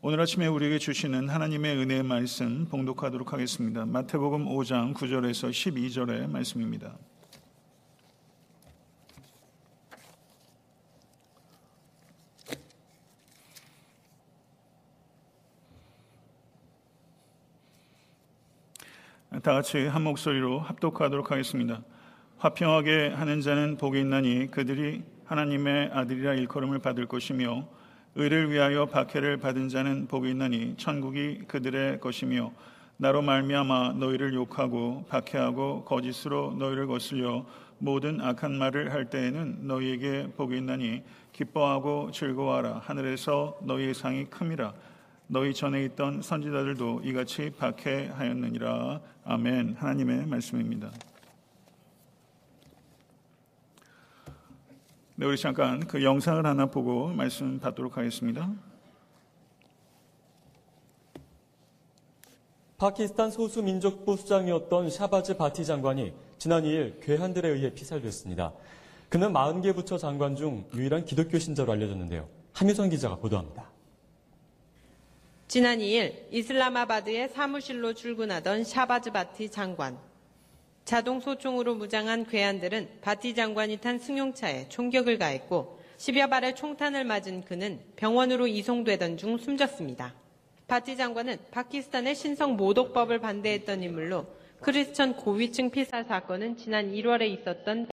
오늘 0.00 0.20
아침에 0.20 0.46
우리에게 0.46 0.78
주시는 0.78 1.28
하나님의 1.28 1.76
은혜의 1.76 2.04
말씀 2.04 2.68
봉독하도록 2.68 3.32
하겠습니다. 3.32 3.84
마태복음 3.84 4.44
5장 4.46 4.94
9절에서 4.94 5.50
12절의 5.50 6.30
말씀입니다. 6.30 6.96
다 19.42 19.52
같이 19.52 19.84
한 19.88 20.02
목소리로 20.02 20.60
합독하도록 20.60 21.32
하겠습니다. 21.32 21.82
화평하게 22.36 23.14
하는 23.16 23.40
자는 23.40 23.76
복이 23.76 23.98
있나니 23.98 24.52
그들이 24.52 25.02
하나님의 25.24 25.90
아들이라 25.92 26.34
일컬음을 26.34 26.78
받을 26.78 27.06
것이며 27.06 27.66
의를 28.20 28.50
위하여 28.50 28.86
박해를 28.86 29.36
받은 29.36 29.68
자는 29.68 30.08
복이 30.08 30.30
있나니 30.30 30.74
천국이 30.76 31.42
그들의 31.46 32.00
것이며 32.00 32.50
나로 32.96 33.22
말미암아 33.22 33.92
너희를 33.92 34.34
욕하고 34.34 35.04
박해하고 35.08 35.84
거짓으로 35.84 36.56
너희를 36.58 36.88
거슬려 36.88 37.46
모든 37.78 38.20
악한 38.20 38.58
말을 38.58 38.92
할 38.92 39.08
때에는 39.08 39.68
너희에게 39.68 40.32
복이 40.36 40.56
있나니 40.56 41.04
기뻐하고 41.32 42.10
즐거워하라. 42.10 42.82
하늘에서 42.84 43.56
너희의 43.62 43.94
상이 43.94 44.24
큼이라 44.24 44.74
너희 45.28 45.54
전에 45.54 45.84
있던 45.84 46.20
선지자들도 46.20 47.02
이같이 47.04 47.52
박해하였느니라. 47.56 49.00
아멘. 49.26 49.76
하나님의 49.78 50.26
말씀입니다. 50.26 50.90
네, 55.20 55.26
우리 55.26 55.36
잠깐 55.36 55.84
그 55.84 56.04
영상을 56.04 56.46
하나 56.46 56.66
보고 56.66 57.08
말씀 57.08 57.58
받도록 57.58 57.96
하겠습니다. 57.96 58.52
파키스탄 62.76 63.32
소수민족부 63.32 64.16
수장이었던 64.16 64.90
샤바즈 64.90 65.36
바티 65.36 65.64
장관이 65.64 66.14
지난 66.38 66.62
2일 66.62 67.00
괴한들에 67.00 67.48
의해 67.48 67.74
피살됐습니다. 67.74 68.52
그는 69.08 69.32
40개 69.32 69.74
부처 69.74 69.98
장관 69.98 70.36
중 70.36 70.64
유일한 70.72 71.04
기독교 71.04 71.36
신자로 71.40 71.72
알려졌는데요. 71.72 72.28
한유선 72.52 72.88
기자가 72.90 73.16
보도합니다. 73.16 73.72
지난 75.48 75.80
2일 75.80 76.28
이슬라마바드의 76.30 77.30
사무실로 77.30 77.92
출근하던 77.92 78.62
샤바즈 78.62 79.10
바티 79.10 79.50
장관. 79.50 79.98
자동 80.88 81.20
소총으로 81.20 81.74
무장한 81.74 82.24
괴한들은 82.24 82.88
바티 83.02 83.34
장관이 83.34 83.76
탄 83.76 83.98
승용차에 83.98 84.70
총격을 84.70 85.18
가했고 85.18 85.78
10여 85.98 86.30
발의 86.30 86.56
총탄을 86.56 87.04
맞은 87.04 87.44
그는 87.44 87.78
병원으로 87.96 88.46
이송되던 88.46 89.18
중 89.18 89.36
숨졌습니다. 89.36 90.14
바티 90.66 90.96
장관은 90.96 91.36
파키스탄의 91.50 92.14
신성 92.14 92.56
모독법을 92.56 93.18
반대했던 93.18 93.82
인물로 93.82 94.24
크리스천 94.62 95.16
고위층 95.16 95.68
피살 95.68 96.04
사건은 96.04 96.56
지난 96.56 96.90
1월에 96.90 97.38
있었던 97.38 97.88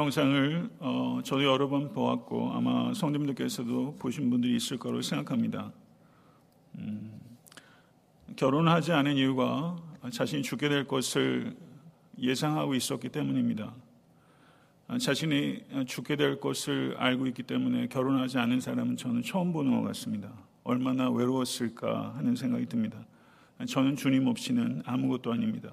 영상을 0.00 0.70
어, 0.78 1.20
저도 1.22 1.44
여러 1.44 1.68
번 1.68 1.92
보았고 1.92 2.52
아마 2.52 2.94
성도님들께서도 2.94 3.96
보신 3.98 4.30
분들이 4.30 4.56
있을 4.56 4.78
거로 4.78 5.02
생각합니다. 5.02 5.72
음, 6.76 7.20
결혼하지 8.34 8.92
않은 8.92 9.16
이유가 9.16 9.76
자신이 10.10 10.42
죽게 10.42 10.70
될 10.70 10.86
것을 10.86 11.54
예상하고 12.18 12.74
있었기 12.74 13.10
때문입니다. 13.10 13.74
자신이 14.98 15.64
죽게 15.86 16.16
될 16.16 16.40
것을 16.40 16.96
알고 16.98 17.26
있기 17.28 17.42
때문에 17.42 17.88
결혼하지 17.88 18.38
않은 18.38 18.60
사람은 18.60 18.96
저는 18.96 19.22
처음 19.22 19.52
보는 19.52 19.80
것 19.80 19.86
같습니다. 19.88 20.32
얼마나 20.64 21.10
외로웠을까 21.10 22.14
하는 22.16 22.34
생각이 22.34 22.66
듭니다. 22.66 22.98
저는 23.68 23.96
주님 23.96 24.26
없이는 24.26 24.82
아무것도 24.86 25.32
아닙니다. 25.32 25.72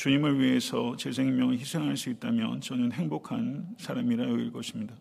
주님을 0.00 0.40
위해서 0.40 0.96
제 0.96 1.12
생명을 1.12 1.58
희생할 1.58 1.94
수 1.94 2.08
있다면 2.08 2.62
저는 2.62 2.90
행복한 2.92 3.74
사람이라 3.76 4.30
여길 4.30 4.50
것입니다. 4.50 4.94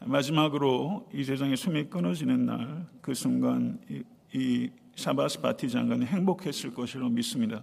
마지막으로 0.00 1.08
이 1.14 1.22
세상에 1.22 1.54
숨이 1.54 1.84
끊어지는 1.84 2.44
날 2.44 2.86
그 3.00 3.14
순간 3.14 3.78
이, 3.88 4.02
이 4.32 4.68
샤바스 4.96 5.40
바티 5.42 5.70
장관은 5.70 6.08
행복했을 6.08 6.74
것이라고 6.74 7.08
믿습니다. 7.10 7.62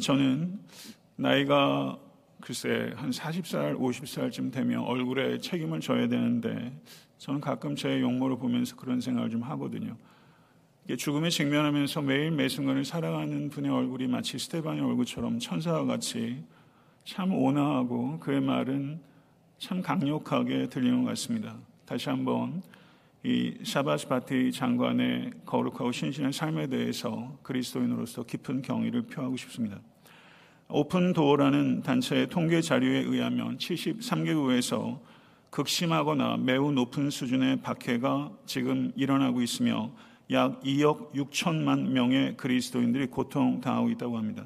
저는 0.00 0.58
나이가 1.14 1.96
글쎄 2.40 2.92
한 2.96 3.10
40살, 3.10 3.78
50살쯤 3.78 4.50
되면 4.50 4.80
얼굴에 4.82 5.38
책임을 5.38 5.78
져야 5.78 6.08
되는데 6.08 6.76
저는 7.18 7.40
가끔 7.40 7.76
제 7.76 8.00
용모를 8.00 8.38
보면서 8.38 8.74
그런 8.74 9.00
생각을 9.00 9.30
좀 9.30 9.42
하거든요. 9.42 9.96
죽음에 10.96 11.30
직면하면서 11.30 12.02
매일 12.02 12.30
매 12.30 12.48
순간을 12.48 12.84
살아가는 12.84 13.50
분의 13.50 13.70
얼굴이 13.70 14.06
마치 14.08 14.38
스데반의 14.38 14.82
얼굴처럼 14.82 15.38
천사와 15.38 15.84
같이 15.84 16.42
참 17.04 17.32
온화하고 17.32 18.18
그의 18.18 18.40
말은 18.40 19.00
참 19.58 19.82
강력하게 19.82 20.68
들리는 20.68 21.02
것 21.02 21.10
같습니다. 21.10 21.56
다시 21.84 22.08
한번 22.08 22.62
이 23.22 23.54
샤바즈 23.62 24.22
바티 24.22 24.52
장관의 24.52 25.32
거룩하고 25.44 25.92
신실한 25.92 26.32
삶에 26.32 26.68
대해서 26.68 27.36
그리스도인으로서 27.42 28.22
깊은 28.22 28.62
경의를 28.62 29.02
표하고 29.02 29.36
싶습니다. 29.36 29.78
오픈 30.68 31.12
도어라는 31.12 31.82
단체의 31.82 32.28
통계 32.28 32.62
자료에 32.62 33.00
의하면 33.00 33.58
73개국에서 33.58 35.00
극심하거나 35.50 36.38
매우 36.38 36.72
높은 36.72 37.10
수준의 37.10 37.60
박해가 37.60 38.30
지금 38.46 38.92
일어나고 38.96 39.42
있으며 39.42 39.90
약 40.32 40.62
2억 40.62 41.12
6천만 41.12 41.88
명의 41.88 42.36
그리스도인들이 42.36 43.08
고통당하고 43.08 43.90
있다고 43.90 44.16
합니다. 44.16 44.44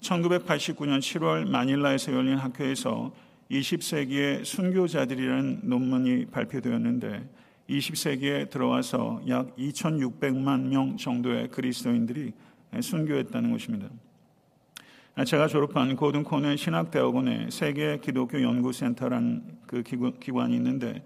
1989년 0.00 0.98
7월 0.98 1.48
마닐라에서 1.48 2.12
열린 2.12 2.36
학회에서 2.36 3.12
20세기의 3.50 4.44
순교자들이라는 4.44 5.60
논문이 5.64 6.26
발표되었는데 6.26 7.28
20세기에 7.68 8.50
들어와서 8.50 9.22
약 9.28 9.56
2,600만 9.56 10.68
명 10.68 10.96
정도의 10.96 11.48
그리스도인들이 11.48 12.32
순교했다는 12.80 13.52
것입니다. 13.52 13.88
제가 15.26 15.46
졸업한 15.46 15.94
고든 15.94 16.24
코넬 16.24 16.56
신학대학원에 16.56 17.50
세계 17.50 17.98
기독교 17.98 18.40
연구센터라는 18.42 19.42
그 19.66 19.82
기관이 19.82 20.56
있는데 20.56 21.02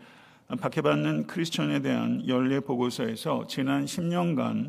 박해받는 0.48 1.26
크리스천에 1.26 1.80
대한 1.80 2.26
연례 2.28 2.60
보고서에서 2.60 3.46
지난 3.48 3.84
10년간 3.84 4.68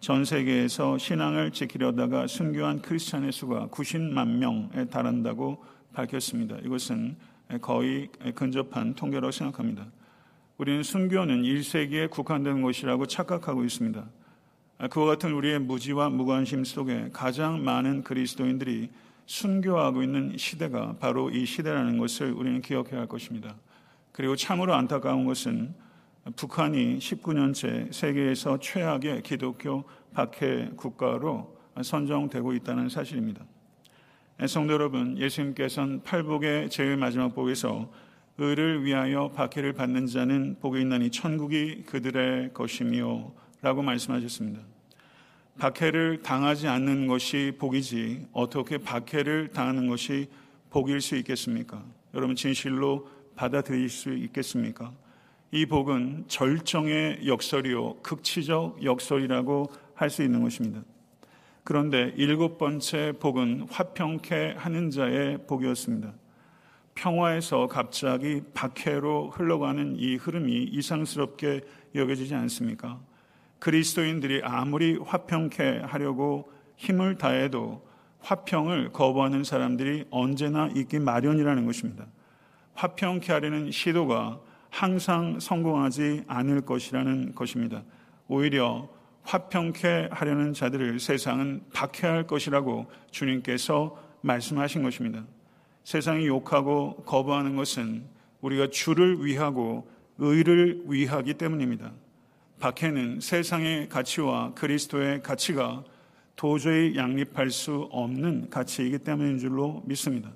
전 0.00 0.24
세계에서 0.24 0.96
신앙을 0.96 1.50
지키려다가 1.50 2.26
순교한 2.26 2.80
크리스천의 2.80 3.32
수가 3.32 3.68
90만 3.68 4.38
명에 4.38 4.86
달한다고 4.86 5.62
밝혔습니다. 5.92 6.56
이것은 6.64 7.16
거의 7.60 8.08
근접한 8.34 8.94
통계라고 8.94 9.30
생각합니다. 9.30 9.86
우리는 10.56 10.82
순교는 10.82 11.42
1세기에 11.42 12.08
국한된 12.10 12.62
것이라고 12.62 13.06
착각하고 13.06 13.64
있습니다. 13.64 14.04
그와 14.90 15.06
같은 15.06 15.32
우리의 15.32 15.58
무지와 15.58 16.08
무관심 16.08 16.64
속에 16.64 17.10
가장 17.12 17.62
많은 17.64 18.02
그리스도인들이 18.02 18.90
순교하고 19.26 20.02
있는 20.02 20.38
시대가 20.38 20.94
바로 20.98 21.28
이 21.28 21.44
시대라는 21.44 21.98
것을 21.98 22.32
우리는 22.32 22.62
기억해야 22.62 23.00
할 23.00 23.06
것입니다. 23.08 23.56
그리고 24.18 24.34
참으로 24.34 24.74
안타까운 24.74 25.26
것은 25.26 25.72
북한이 26.34 26.98
19년째 26.98 27.92
세계에서 27.92 28.58
최악의 28.58 29.22
기독교 29.22 29.84
박해 30.12 30.70
국가로 30.74 31.56
선정되고 31.80 32.52
있다는 32.54 32.88
사실입니다. 32.88 33.44
성도 34.48 34.72
여러분, 34.72 35.16
예수님께서는 35.16 36.02
팔복의 36.02 36.68
제일 36.68 36.96
마지막 36.96 37.32
복에서 37.32 37.92
의를 38.38 38.84
위하여 38.84 39.28
박해를 39.28 39.72
받는 39.74 40.08
자는 40.08 40.56
복이 40.58 40.80
있나니 40.80 41.12
천국이 41.12 41.84
그들의 41.84 42.52
것이며 42.54 43.32
라고 43.62 43.82
말씀하셨습니다. 43.82 44.60
박해를 45.60 46.22
당하지 46.22 46.66
않는 46.66 47.06
것이 47.06 47.52
복이지 47.56 48.26
어떻게 48.32 48.78
박해를 48.78 49.50
당하는 49.52 49.86
것이 49.86 50.26
복일 50.70 51.00
수 51.00 51.14
있겠습니까? 51.14 51.84
여러분 52.14 52.34
진실로 52.34 53.06
받아들일 53.38 53.88
수 53.88 54.12
있겠습니까? 54.12 54.92
이 55.52 55.64
복은 55.64 56.24
절정의 56.26 57.26
역설이요, 57.26 57.98
극치적 58.02 58.82
역설이라고 58.82 59.70
할 59.94 60.10
수 60.10 60.22
있는 60.22 60.42
것입니다. 60.42 60.82
그런데 61.62 62.12
일곱 62.16 62.58
번째 62.58 63.12
복은 63.20 63.68
화평케 63.70 64.54
하는 64.56 64.90
자의 64.90 65.38
복이었습니다. 65.46 66.12
평화에서 66.94 67.68
갑자기 67.68 68.42
박해로 68.54 69.30
흘러가는 69.30 69.94
이 69.96 70.16
흐름이 70.16 70.64
이상스럽게 70.72 71.60
여겨지지 71.94 72.34
않습니까? 72.34 73.00
그리스도인들이 73.60 74.40
아무리 74.42 74.96
화평케 74.96 75.82
하려고 75.84 76.50
힘을 76.76 77.18
다해도 77.18 77.86
화평을 78.20 78.92
거부하는 78.92 79.44
사람들이 79.44 80.06
언제나 80.10 80.68
있기 80.74 80.98
마련이라는 80.98 81.66
것입니다. 81.66 82.06
화평케 82.78 83.32
하려는 83.32 83.72
시도가 83.72 84.38
항상 84.70 85.40
성공하지 85.40 86.22
않을 86.28 86.60
것이라는 86.60 87.34
것입니다. 87.34 87.82
오히려 88.28 88.88
화평케 89.24 90.10
하려는 90.12 90.52
자들을 90.52 91.00
세상은 91.00 91.64
박해할 91.72 92.28
것이라고 92.28 92.86
주님께서 93.10 94.00
말씀하신 94.20 94.84
것입니다. 94.84 95.24
세상이 95.82 96.28
욕하고 96.28 97.02
거부하는 97.04 97.56
것은 97.56 98.04
우리가 98.42 98.68
주를 98.68 99.24
위하고 99.24 99.90
의를 100.18 100.84
위하기 100.86 101.34
때문입니다. 101.34 101.90
박해는 102.60 103.18
세상의 103.20 103.88
가치와 103.88 104.54
그리스도의 104.54 105.24
가치가 105.24 105.82
도저히 106.36 106.94
양립할 106.94 107.50
수 107.50 107.88
없는 107.90 108.50
가치이기 108.50 108.98
때문인 108.98 109.38
줄로 109.38 109.82
믿습니다. 109.84 110.30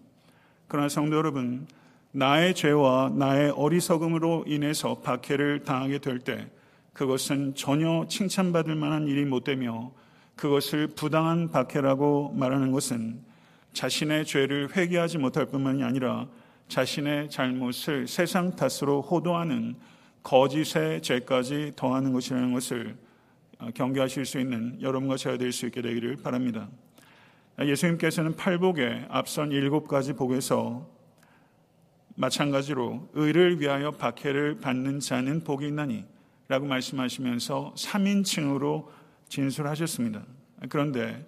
그러나 0.66 0.88
성도 0.88 1.16
여러분, 1.16 1.68
나의 2.12 2.54
죄와 2.54 3.12
나의 3.14 3.50
어리석음으로 3.50 4.44
인해서 4.46 5.00
박해를 5.00 5.64
당하게 5.64 5.98
될 5.98 6.18
때 6.18 6.46
그것은 6.92 7.54
전혀 7.54 8.04
칭찬받을 8.06 8.74
만한 8.74 9.06
일이 9.08 9.24
못 9.24 9.44
되며 9.44 9.92
그것을 10.36 10.88
부당한 10.88 11.50
박해라고 11.50 12.32
말하는 12.36 12.70
것은 12.70 13.22
자신의 13.72 14.26
죄를 14.26 14.76
회개하지 14.76 15.16
못할 15.18 15.46
뿐만이 15.46 15.82
아니라 15.82 16.26
자신의 16.68 17.30
잘못을 17.30 18.06
세상 18.06 18.54
탓으로 18.54 19.00
호도하는 19.00 19.74
거짓의 20.22 21.00
죄까지 21.00 21.72
더하는 21.76 22.12
것이라는 22.12 22.52
것을 22.52 22.96
경계하실 23.74 24.26
수 24.26 24.38
있는 24.38 24.78
여러분과 24.82 25.16
제가 25.16 25.38
될 25.38 25.52
수 25.52 25.66
있게 25.66 25.80
되기를 25.80 26.16
바랍니다. 26.16 26.68
예수님께서는 27.58 28.36
팔복에 28.36 29.06
앞선 29.08 29.50
일곱 29.52 29.88
가지 29.88 30.12
복에서 30.12 30.86
마찬가지로 32.14 33.08
의를 33.14 33.60
위하여 33.60 33.90
박해를 33.92 34.60
받는 34.60 35.00
자는 35.00 35.44
복이 35.44 35.66
있나니 35.66 36.04
라고 36.48 36.66
말씀하시면서 36.66 37.74
3인칭으로 37.76 38.86
진술하셨습니다. 39.28 40.22
그런데 40.68 41.26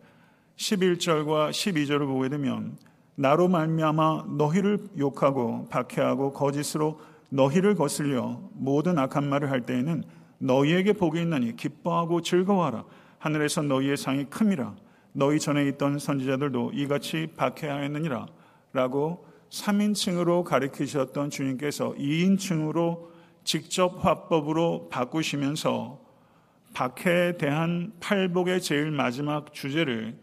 11절과 0.57 1.51
12절을 1.51 2.07
보게 2.07 2.29
되면 2.29 2.77
나로 3.17 3.49
말미암아 3.49 4.27
너희를 4.37 4.79
욕하고 4.99 5.69
박해하고 5.69 6.33
거짓으로 6.33 7.01
너희를 7.31 7.75
거슬려 7.75 8.41
모든 8.53 8.99
악한 8.99 9.29
말을 9.29 9.51
할 9.51 9.63
때에는 9.63 10.05
너희에게 10.39 10.93
복이 10.93 11.21
있나니 11.21 11.57
기뻐하고 11.57 12.21
즐거워하라 12.21 12.85
하늘에서 13.19 13.63
너희의 13.63 13.97
상이 13.97 14.25
큼이라 14.27 14.75
너희 15.13 15.39
전에 15.39 15.67
있던 15.69 15.99
선지자들도 15.99 16.73
이같이 16.75 17.29
박해하였느니라 17.37 18.27
라고 18.73 19.27
3인칭으로 19.55 20.43
가리키셨던 20.43 21.31
주님께서 21.31 21.95
2인칭으로 21.95 23.09
직접 23.45 24.05
화법으로 24.05 24.89
바꾸시면서 24.89 26.03
박해에 26.73 27.37
대한 27.37 27.93
팔복의 28.01 28.61
제일 28.61 28.91
마지막 28.91 29.53
주제를 29.53 30.17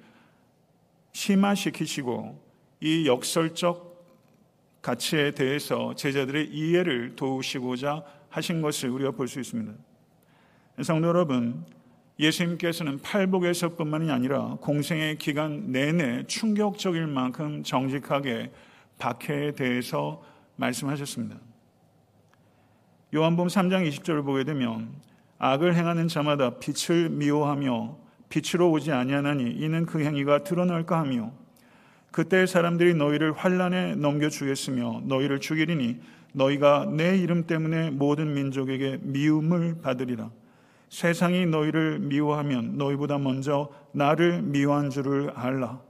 심화시키시고 1.14 2.44
이 2.82 3.08
역설적 3.08 3.92
가치에 4.82 5.32
대해서 5.32 5.96
제자들의 5.96 6.50
이해를 6.50 7.16
도우시고자 7.16 8.04
하신 8.30 8.62
것을 8.62 8.90
우리가 8.90 9.12
볼 9.12 9.28
수 9.28 9.40
있습니다. 9.40 9.72
성도 10.82 11.08
여러분, 11.08 11.64
예수님께서는 12.20 13.00
팔복에서뿐만이 13.00 14.10
아니라 14.12 14.58
공생의 14.62 15.18
기간 15.20 15.72
내내 15.72 16.26
충격적일 16.26 17.08
만큼 17.08 17.64
정직하게 17.64 18.52
박해에 19.02 19.54
대해서 19.54 20.22
말씀하셨습니다. 20.58 21.38
요한복음 23.16 23.48
3장 23.50 23.90
20절을 23.90 24.24
보게 24.24 24.44
되면 24.44 24.90
악을 25.40 25.76
행하는 25.76 26.08
자마다 26.08 26.60
빛을 26.60 27.10
미워하며 27.10 27.98
빛으로 28.30 28.70
오지 28.72 28.92
아니하나니 28.92 29.52
이는 29.52 29.88
그 29.88 30.06
행위가 30.06 30.44
드러날까 30.44 31.00
하며 31.00 31.32
그때 32.12 32.46
사람들이 32.46 32.94
너희를 32.94 33.34
환란에 33.34 33.96
넘겨 33.96 34.30
주겠으며 34.30 35.02
너희를 35.06 35.40
죽이리니 35.40 36.00
너희가 36.34 36.86
내 36.86 37.18
이름 37.18 37.48
때문에 37.48 37.90
모든 37.90 38.34
민족에게 38.34 39.00
미움을 39.02 39.82
받으리라. 39.82 40.30
세상이 40.90 41.48
너희를 41.48 42.00
미워하면 42.00 42.78
너희보다 42.78 43.18
먼저 43.18 43.70
나를 43.94 44.42
미워한 44.42 44.90
줄을 44.90 45.32
알라. 45.32 45.82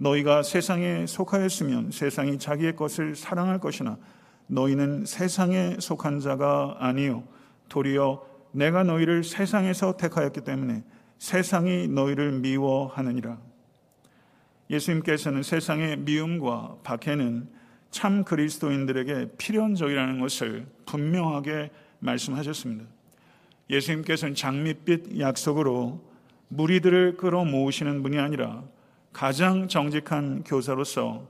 너희가 0.00 0.42
세상에 0.42 1.06
속하였으면 1.06 1.90
세상이 1.90 2.38
자기의 2.38 2.74
것을 2.74 3.14
사랑할 3.14 3.60
것이나 3.60 3.98
너희는 4.46 5.04
세상에 5.04 5.76
속한 5.78 6.20
자가 6.20 6.76
아니요 6.80 7.22
도리어 7.68 8.24
내가 8.52 8.82
너희를 8.82 9.22
세상에서 9.22 9.96
택하였기 9.96 10.40
때문에 10.40 10.82
세상이 11.18 11.86
너희를 11.88 12.32
미워하느니라. 12.40 13.38
예수님께서는 14.70 15.42
세상의 15.42 15.98
미움과 15.98 16.78
박해는 16.82 17.48
참 17.90 18.24
그리스도인들에게 18.24 19.32
필연적이라는 19.36 20.18
것을 20.20 20.66
분명하게 20.86 21.70
말씀하셨습니다. 21.98 22.86
예수님께서는 23.68 24.34
장밋빛 24.34 25.20
약속으로 25.20 26.02
무리들을 26.48 27.16
끌어 27.18 27.44
모으시는 27.44 28.02
분이 28.02 28.18
아니라 28.18 28.64
가장 29.12 29.68
정직한 29.68 30.44
교사로서 30.44 31.28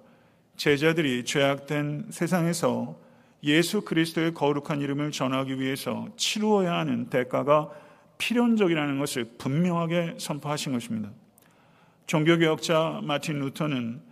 제자들이 0.56 1.24
죄악된 1.24 2.08
세상에서 2.10 2.98
예수 3.42 3.80
그리스도의 3.80 4.34
거룩한 4.34 4.82
이름을 4.82 5.10
전하기 5.10 5.58
위해서 5.58 6.08
치루어야 6.16 6.74
하는 6.74 7.08
대가가 7.08 7.70
필연적이라는 8.18 8.98
것을 8.98 9.24
분명하게 9.38 10.16
선포하신 10.18 10.72
것입니다. 10.72 11.10
종교개혁자 12.06 13.00
마틴 13.02 13.40
루터는 13.40 14.02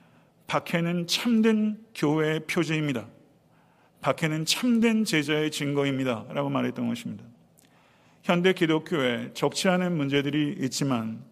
박해는 0.47 1.07
참된 1.07 1.79
교회의 1.95 2.47
표제입니다. 2.47 3.07
박해는 4.01 4.47
참된 4.47 5.05
제자의 5.05 5.51
증거입니다. 5.51 6.25
라고 6.31 6.49
말했던 6.49 6.89
것입니다. 6.89 7.25
현대 8.23 8.55
기독교에 8.55 9.33
적지 9.35 9.69
않은 9.69 9.97
문제들이 9.97 10.57
있지만 10.61 11.23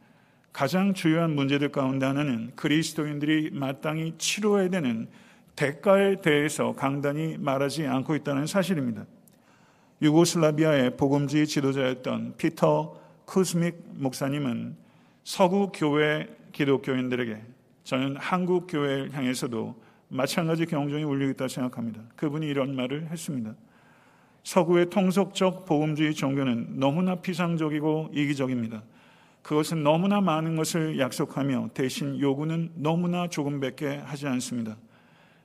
가장 0.56 0.94
주요한 0.94 1.34
문제들 1.34 1.68
가운데 1.68 2.06
하나는 2.06 2.50
그리스도인들이 2.56 3.50
마땅히 3.52 4.14
치료해야 4.16 4.70
되는 4.70 5.06
대가에 5.54 6.22
대해서 6.22 6.72
강단히 6.72 7.36
말하지 7.36 7.86
않고 7.86 8.16
있다는 8.16 8.46
사실입니다. 8.46 9.04
유고슬라비아의 10.00 10.96
복음주의 10.96 11.46
지도자였던 11.46 12.36
피터 12.38 12.98
쿠스믹 13.26 13.76
목사님은 13.96 14.76
서구 15.24 15.72
교회 15.74 16.26
기독교인들에게 16.52 17.38
저는 17.84 18.16
한국 18.16 18.66
교회를 18.66 19.12
향해서도 19.12 19.78
마찬가지 20.08 20.64
경종이 20.64 21.04
울리고 21.04 21.32
있다고 21.32 21.48
생각합니다. 21.48 22.00
그분이 22.16 22.46
이런 22.46 22.74
말을 22.74 23.10
했습니다. 23.10 23.54
서구의 24.42 24.88
통속적 24.88 25.66
복음주의 25.66 26.14
종교는 26.14 26.80
너무나 26.80 27.16
피상적이고 27.16 28.12
이기적입니다. 28.14 28.82
그것은 29.46 29.84
너무나 29.84 30.20
많은 30.20 30.56
것을 30.56 30.98
약속하며 30.98 31.70
대신 31.72 32.18
요구는 32.18 32.72
너무나 32.74 33.28
조금밖에 33.28 33.98
하지 33.98 34.26
않습니다. 34.26 34.76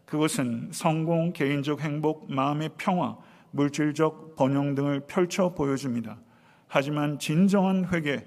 그것은 0.06 0.70
성공, 0.72 1.34
개인적 1.34 1.82
행복, 1.82 2.26
마음의 2.34 2.72
평화, 2.80 3.16
물질적 3.52 4.36
번영 4.36 4.74
등을 4.74 5.02
펼쳐 5.02 5.54
보여줍니다. 5.54 6.18
하지만 6.68 7.20
진정한 7.20 7.88
회개, 7.94 8.26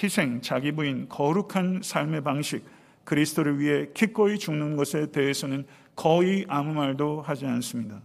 희생, 0.00 0.40
자기 0.42 0.70
부인, 0.70 1.08
거룩한 1.08 1.80
삶의 1.82 2.22
방식, 2.22 2.64
그리스도를 3.02 3.58
위해 3.58 3.88
기꺼이 3.94 4.38
죽는 4.38 4.76
것에 4.76 5.10
대해서는 5.10 5.66
거의 5.96 6.46
아무 6.46 6.72
말도 6.72 7.22
하지 7.22 7.46
않습니다. 7.46 8.00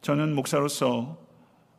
저는 0.00 0.34
목사로서 0.34 1.18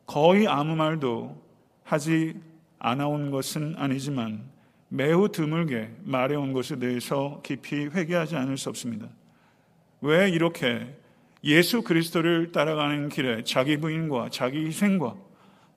거의 0.06 0.46
아무 0.46 0.76
말도 0.76 1.36
하지 1.82 2.46
않아온 2.78 3.30
것은 3.30 3.74
아니지만 3.76 4.42
매우 4.88 5.28
드물게 5.28 5.90
말해온 6.04 6.52
것에 6.52 6.78
대해서 6.78 7.40
깊이 7.44 7.86
회개하지 7.86 8.36
않을 8.36 8.56
수 8.56 8.68
없습니다. 8.68 9.08
왜 10.00 10.30
이렇게 10.30 10.96
예수 11.44 11.82
그리스도를 11.82 12.52
따라가는 12.52 13.08
길에 13.10 13.44
자기 13.44 13.76
부인과 13.76 14.28
자기 14.30 14.66
희생과 14.66 15.16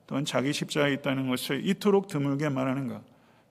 또한 0.08 0.26
자기 0.26 0.54
십자가에 0.54 0.94
있다는 0.94 1.30
것을 1.30 1.66
이토록 1.68 2.08
드물게 2.08 2.50
말하는가? 2.50 3.02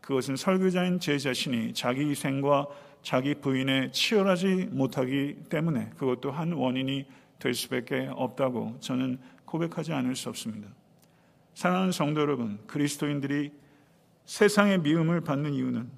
그것은 0.00 0.36
설교자인 0.36 0.98
제 0.98 1.18
자신이 1.18 1.72
자기 1.72 2.08
희생과 2.10 2.66
자기 3.02 3.34
부인에 3.34 3.90
치열하지 3.92 4.68
못하기 4.70 5.44
때문에 5.48 5.90
그것도 5.96 6.30
한 6.30 6.52
원인이 6.52 7.06
될 7.38 7.54
수밖에 7.54 8.08
없다고 8.12 8.76
저는 8.80 9.18
고백하지 9.44 9.92
않을 9.92 10.16
수 10.16 10.28
없습니다. 10.28 10.68
사랑하는 11.60 11.92
성도 11.92 12.22
여러분, 12.22 12.58
그리스도인들이 12.66 13.52
세상의 14.24 14.80
미움을 14.80 15.20
받는 15.20 15.52
이유는 15.52 15.90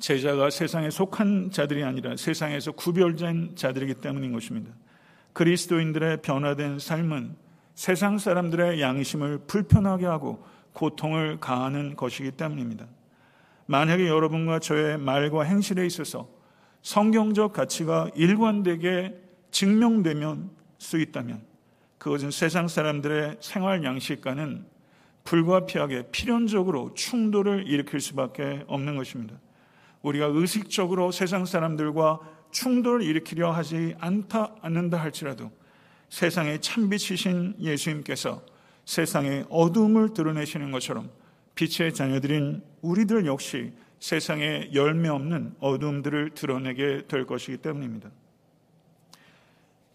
제자가 0.00 0.50
세상에 0.50 0.90
속한 0.90 1.52
자들이 1.52 1.84
아니라 1.84 2.16
세상에서 2.16 2.72
구별된 2.72 3.54
자들이기 3.54 3.94
때문인 4.00 4.32
것입니다. 4.32 4.72
그리스도인들의 5.34 6.22
변화된 6.22 6.80
삶은 6.80 7.36
세상 7.76 8.18
사람들의 8.18 8.80
양심을 8.80 9.42
불편하게 9.46 10.06
하고 10.06 10.44
고통을 10.72 11.38
가하는 11.38 11.94
것이기 11.94 12.32
때문입니다. 12.32 12.88
만약에 13.66 14.08
여러분과 14.08 14.58
저의 14.58 14.98
말과 14.98 15.44
행실에 15.44 15.86
있어서 15.86 16.28
성경적 16.82 17.52
가치가 17.52 18.10
일관되게 18.16 19.14
증명되면 19.52 20.50
수 20.78 20.98
있다면 20.98 21.55
그것은 21.98 22.30
세상 22.30 22.68
사람들의 22.68 23.38
생활 23.40 23.84
양식과는 23.84 24.66
불가피하게 25.24 26.10
필연적으로 26.12 26.94
충돌을 26.94 27.66
일으킬 27.66 28.00
수밖에 28.00 28.64
없는 28.66 28.96
것입니다. 28.96 29.38
우리가 30.02 30.26
의식적으로 30.26 31.10
세상 31.10 31.44
사람들과 31.44 32.20
충돌을 32.52 33.02
일으키려 33.02 33.50
하지 33.50 33.94
않다 33.98 34.54
않는다 34.62 34.98
할지라도 34.98 35.50
세상의 36.08 36.60
참빛이신 36.60 37.56
예수님께서 37.60 38.42
세상의 38.84 39.46
어둠을 39.50 40.14
드러내시는 40.14 40.70
것처럼 40.70 41.10
빛의 41.56 41.92
자녀들인 41.92 42.62
우리들 42.82 43.26
역시 43.26 43.72
세상에 43.98 44.70
열매 44.72 45.08
없는 45.08 45.56
어둠들을 45.58 46.30
드러내게 46.34 47.06
될 47.08 47.26
것이기 47.26 47.56
때문입니다. 47.58 48.10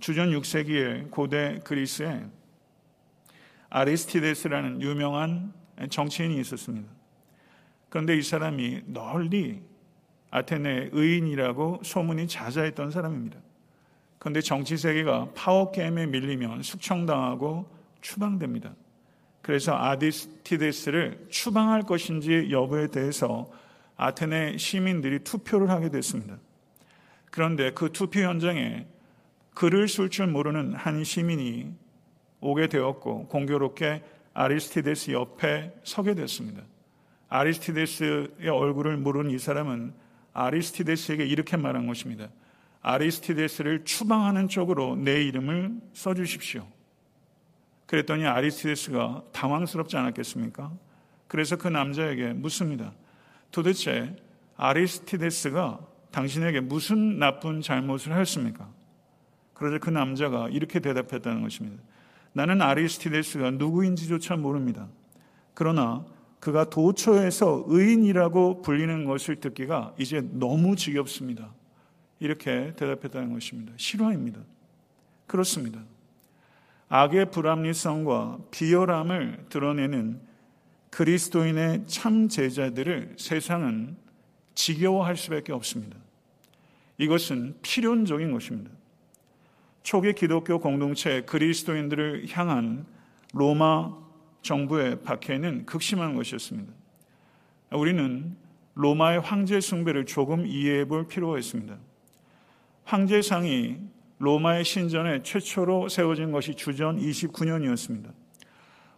주전 0.01 0.31
6세기에 0.31 1.12
고대 1.12 1.60
그리스에 1.63 2.25
아리스티데스라는 3.70 4.81
유명한 4.81 5.53
정치인이 5.91 6.39
있었습니다. 6.41 6.89
그런데 7.88 8.17
이 8.17 8.24
사람이 8.24 8.81
널리 8.88 9.62
아테네 10.31 10.89
의인이라고 10.91 11.81
소문이 11.84 12.27
자자했던 12.27 12.89
사람입니다. 12.89 13.39
그런데 14.17 14.41
정치 14.41 14.75
세계가 14.75 15.34
파워 15.36 15.72
게임에 15.72 16.08
밀리면 16.08 16.63
숙청당하고 16.63 17.70
추방됩니다. 18.01 18.74
그래서 19.43 19.77
아디스티데스를 19.77 21.27
추방할 21.29 21.84
것인지 21.84 22.48
여부에 22.50 22.88
대해서 22.88 23.51
아테네 23.98 24.58
시민들이 24.58 25.20
투표를 25.20 25.70
하게 25.70 25.89
됐습니다. 25.89 26.39
그런데 27.29 27.72
그 27.72 27.91
투표 27.91 28.22
현장에 28.22 28.88
글을 29.53 29.88
쓸 29.88 30.10
줄 30.10 30.27
모르는 30.27 30.74
한 30.75 31.03
시민이 31.03 31.74
오게 32.39 32.67
되었고 32.67 33.27
공교롭게 33.27 34.03
아리스티데스 34.34 35.12
옆에 35.12 35.74
서게 35.84 36.15
됐습니다. 36.15 36.63
아리스티데스의 37.29 38.50
얼굴을 38.50 38.98
모르는 38.98 39.31
이 39.31 39.39
사람은 39.39 39.93
아리스티데스에게 40.34 41.25
이렇게 41.25 41.58
말한 41.58 41.88
것입니다. 41.88 42.29
아리스티데스를 42.81 43.86
추방하는 43.86 44.48
쪽으로 44.48 44.96
내 44.96 45.24
이름을 45.24 45.79
써주십시오. 45.93 46.65
그랬더니 47.86 48.25
아리스티데스가 48.25 49.24
당황스럽지 49.34 49.98
않았겠습니까? 49.98 50.72
그래서 51.27 51.58
그 51.58 51.67
남자에게 51.67 52.34
묻습니다. 52.34 52.93
도대체 53.51 54.15
아리스티데스가 54.55 55.79
당신에게 56.12 56.62
무슨 56.62 57.20
나쁜 57.20 57.62
잘못을 57.62 58.13
하였습니까? 58.13 58.70
그러자 59.62 59.77
그 59.77 59.91
남자가 59.91 60.50
이렇게 60.50 60.80
대답했다는 60.80 61.44
것입니다. 61.44 61.84
나는 62.34 62.63
아리스티데스가 62.63 63.51
누구인지조차 63.51 64.36
모릅니다. 64.36 64.88
그러나 65.53 66.03
그가 66.39 66.68
도처에서 66.72 67.65
의인이라고 67.68 68.63
불리는 68.63 69.06
것을 69.06 69.36
듣기가 69.36 69.94
이제 70.00 70.27
너무 70.32 70.75
지겹습니다. 70.75 71.53
이렇게 72.20 72.74
대답했다는 72.75 73.34
것입니다. 73.34 73.74
실화입니다. 73.77 74.39
그렇습니다. 75.27 75.80
악의 76.89 77.30
불합리성과 77.30 78.39
비열함을 78.50 79.46
드러내는 79.50 80.22
그리스도인의 80.89 81.86
참 81.86 82.27
제자들을 82.27 83.13
세상은 83.20 83.96
지겨워할 84.56 85.15
수밖에 85.15 85.53
없습니다. 85.53 85.98
이것은 86.98 87.60
필연적인 87.62 88.32
것입니다. 88.32 88.80
초기 89.83 90.13
기독교 90.13 90.59
공동체 90.59 91.21
그리스도인들을 91.21 92.27
향한 92.31 92.85
로마 93.33 93.91
정부의 94.41 95.01
박해는 95.01 95.65
극심한 95.65 96.15
것이었습니다. 96.15 96.71
우리는 97.71 98.35
로마의 98.75 99.21
황제 99.21 99.59
숭배를 99.59 100.05
조금 100.05 100.45
이해해 100.45 100.85
볼 100.85 101.07
필요가 101.07 101.38
있습니다. 101.38 101.77
황제상이 102.83 103.77
로마의 104.20 104.63
신전에 104.63 105.24
최초로 105.24 105.89
세워진 105.89 106.31
것이 106.31 106.55
주전 106.55 107.00
29년이었습니다. 107.00 108.11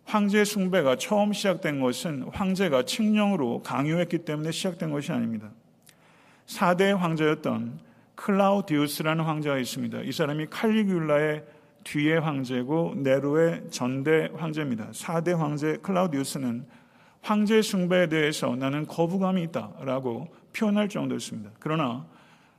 황제 0.05 0.43
숭배가 0.43 0.97
처음 0.97 1.31
시작된 1.31 1.79
것은 1.79 2.23
황제가 2.33 2.83
칙령으로 2.83 3.61
강요했기 3.63 4.19
때문에 4.19 4.51
시작된 4.51 4.91
것이 4.91 5.11
아닙니다. 5.11 5.49
4대 6.47 6.95
황제였던 6.95 7.79
클라우디우스라는 8.15 9.23
황제가 9.23 9.57
있습니다. 9.57 10.01
이 10.01 10.11
사람이 10.11 10.47
칼리귤라의 10.47 11.43
뒤의 11.83 12.19
황제고 12.19 12.93
네로의 12.97 13.69
전대 13.69 14.29
황제입니다. 14.35 14.91
4대 14.91 15.35
황제 15.35 15.77
클라우디우스는 15.81 16.65
황제 17.21 17.61
숭배에 17.61 18.07
대해서 18.07 18.55
나는 18.55 18.85
거부감이 18.85 19.43
있다라고 19.43 20.27
표현할 20.53 20.89
정도였습니다. 20.89 21.51
그러나 21.59 22.05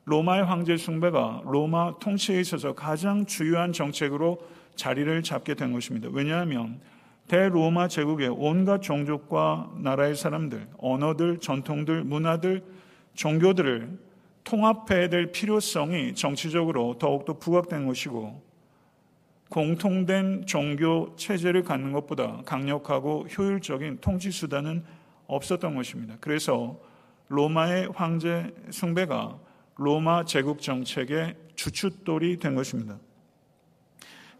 로마의 0.07 0.45
황제 0.45 0.77
숭배가 0.77 1.43
로마 1.45 1.99
통치에 1.99 2.41
있어서 2.41 2.75
가장 2.75 3.25
주요한 3.25 3.73
정책으로 3.73 4.39
자리를 4.75 5.23
잡게 5.23 5.55
된 5.55 5.73
것입니다. 5.73 6.09
왜냐하면 6.13 6.81
대로마 7.29 7.89
제국의 7.89 8.29
온갖 8.29 8.83
종족과 8.83 9.73
나라의 9.79 10.15
사람들, 10.15 10.69
언어들, 10.79 11.39
전통들, 11.39 12.05
문화들, 12.05 12.63
종교들을 13.15 13.99
통합해야 14.45 15.09
될 15.09 15.33
필요성이 15.33 16.15
정치적으로 16.15 16.99
더욱더 16.99 17.39
부각된 17.39 17.87
것이고 17.87 18.43
공통된 19.49 20.47
종교 20.47 21.15
체제를 21.17 21.63
갖는 21.63 21.93
것보다 21.93 22.43
강력하고 22.45 23.27
효율적인 23.27 23.99
통치 24.01 24.31
수단은 24.31 24.85
없었던 25.27 25.75
것입니다. 25.75 26.17
그래서 26.21 26.79
로마의 27.29 27.89
황제 27.95 28.55
숭배가 28.71 29.39
로마 29.77 30.25
제국 30.25 30.61
정책의 30.61 31.37
주춧돌이 31.55 32.39
된 32.39 32.55
것입니다. 32.55 32.99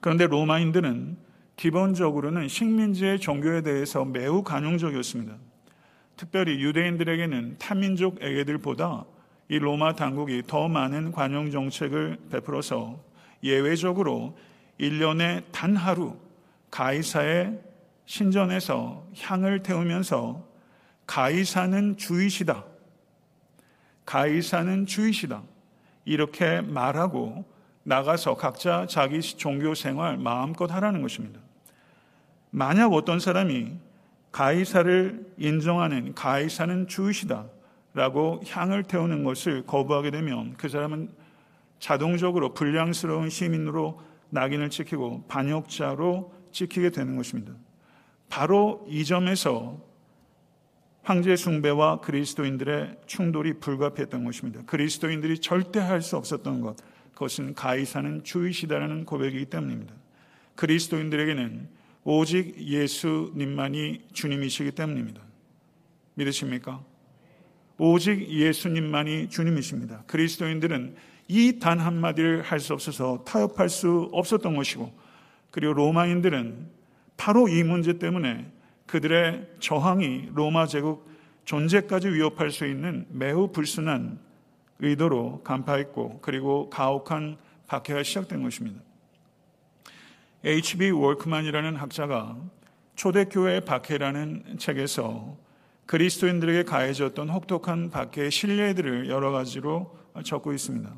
그런데 0.01 0.27
로마인들은 0.27 1.17
기본적으로는 1.57 2.49
식민지의 2.49 3.21
종교에 3.21 3.63
대해서 3.63 4.05
매우 4.05 4.43
관용적이었습니다. 4.43 5.37
특별히 6.17 6.61
유대인들에게는 6.61 7.57
타민족 7.59 8.19
에게들보다 8.21 9.05
이 9.49 9.59
로마 9.59 9.95
당국이 9.95 10.43
더 10.47 10.69
많은 10.69 11.13
관용 11.13 11.51
정책을 11.51 12.19
베풀어서 12.31 12.99
예외적으로 13.43 14.37
1년에 14.81 15.45
단 15.53 15.77
하루 15.77 16.17
가이사의 16.71 17.61
신전에서 18.07 19.07
향을 19.19 19.63
태우면서 19.63 20.45
가이사는 21.07 21.97
주이시다. 21.97 22.65
가이사는 24.07 24.87
주이시다. 24.87 25.43
이렇게 26.05 26.61
말하고 26.61 27.45
나가서 27.83 28.37
각자 28.37 28.87
자기 28.89 29.21
종교 29.21 29.75
생활 29.75 30.17
마음껏 30.17 30.71
하라는 30.71 31.03
것입니다. 31.03 31.41
만약 32.51 32.93
어떤 32.93 33.21
사람이 33.21 33.73
가이사를 34.33 35.35
인정하는 35.39 36.15
가이사는 36.15 36.89
주이시다. 36.89 37.47
라고 37.95 38.43
향을 38.47 38.83
태우는 38.85 39.25
것을 39.25 39.65
거부하게 39.67 40.11
되면 40.11 40.55
그 40.55 40.69
사람은 40.69 41.11
자동적으로 41.79 42.53
불량스러운 42.53 43.31
시민으로 43.31 44.01
낙인을 44.31 44.71
찍히고 44.71 45.27
반역자로 45.29 46.33
찍히게 46.51 46.91
되는 46.91 47.17
것입니다. 47.17 47.53
바로 48.29 48.85
이 48.89 49.05
점에서 49.05 49.81
황제 51.03 51.37
숭배와 51.37 52.01
그리스도인들의 52.01 52.97
충돌이 53.07 53.61
불가피했던 53.61 54.25
것입니다. 54.25 54.63
그리스도인들이 54.65 55.39
절대 55.39 55.79
할 55.79 56.01
수 56.01 56.17
없었던 56.17 56.63
것, 56.63 56.77
그것은 57.13 57.55
가이사는 57.55 58.25
주이시다라는 58.25 59.05
고백이기 59.05 59.47
때문입니다. 59.47 59.95
그리스도인들에게는 60.57 61.69
오직 62.05 62.59
예수님만이 62.59 64.09
주님이시기 64.13 64.73
때문입니다. 64.73 65.21
믿으십니까? 66.15 66.83
오직 67.79 68.29
예수님만이 68.29 69.29
주님이십니다. 69.29 70.05
그리스도인들은 70.07 70.95
이 71.29 71.59
단 71.59 71.81
한마디를 71.81 72.43
할 72.43 72.61
수 72.61 72.73
없어서 72.75 73.25
타협할 73.25 73.69
수 73.69 74.11
없었던 74.13 74.55
것이고, 74.55 74.93
그리고 75.51 75.73
로마인들은 75.73 76.69
바로 77.17 77.49
이 77.49 77.63
문제 77.63 77.99
때문에 77.99 78.51
그들의 78.87 79.49
저항이 79.61 80.31
로마 80.35 80.67
제국 80.67 81.09
존재까지 81.45 82.09
위협할 82.09 82.51
수 82.51 82.67
있는 82.67 83.07
매우 83.09 83.51
불순한 83.51 84.19
의도로 84.81 85.43
간파했고, 85.43 86.21
그리고 86.21 86.69
가혹한 86.71 87.39
박해가 87.67 88.03
시작된 88.03 88.43
것입니다. 88.43 88.81
H.B. 90.45 90.91
월크만이라는 90.91 91.77
학자가 91.77 92.37
초대교회 92.97 93.61
박해라는 93.61 94.59
책에서 94.59 95.37
그리스도인들에게 95.87 96.65
가해졌던 96.65 97.29
혹독한 97.29 97.91
박해의 97.91 98.31
신뢰들을 98.31 99.09
여러 99.09 99.31
가지로 99.31 99.99
적고 100.25 100.53
있습니다. 100.53 100.93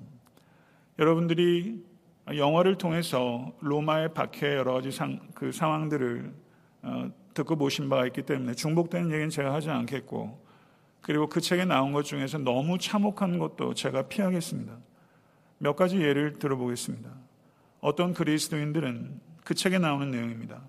여러분들이 0.99 1.85
영화를 2.35 2.79
통해서 2.79 3.53
로마의 3.61 4.15
박해 4.15 4.57
여러 4.57 4.75
가지 4.75 4.91
상, 4.91 5.21
그 5.35 5.53
상황들을 5.53 6.33
어, 6.83 7.11
듣고 7.35 7.57
보신 7.57 7.89
바가 7.89 8.07
있기 8.07 8.23
때문에 8.23 8.55
중복되는 8.55 9.11
얘기는 9.11 9.29
제가 9.29 9.53
하지 9.53 9.71
않겠고 9.71 10.45
그리고 11.03 11.29
그 11.29 11.41
책에 11.41 11.65
나온 11.65 11.93
것 11.93 12.03
중에서 12.05 12.39
너무 12.39 12.79
참혹한 12.79 13.39
것도 13.39 13.75
제가 13.75 14.09
피하겠습니다. 14.09 14.77
몇 15.59 15.77
가지 15.77 16.01
예를 16.01 16.39
들어보겠습니다. 16.39 17.11
어떤 17.81 18.13
그리스도인들은 18.13 19.21
그 19.45 19.55
책에 19.55 19.79
나오는 19.79 20.11
내용입니다. 20.11 20.63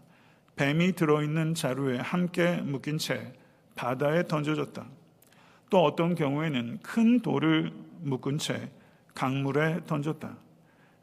뱀이 0.55 0.93
들어있는 0.93 1.55
자루에 1.55 1.97
함께 1.97 2.57
묶인 2.57 2.97
채 2.97 3.33
바다에 3.77 4.23
던져졌다. 4.27 4.85
또 5.69 5.83
어떤 5.83 6.15
경우에는 6.15 6.79
큰 6.81 7.21
돌을 7.21 7.71
묶은 8.01 8.37
채 8.37 8.69
강물에 9.13 9.81
던졌다. 9.85 10.35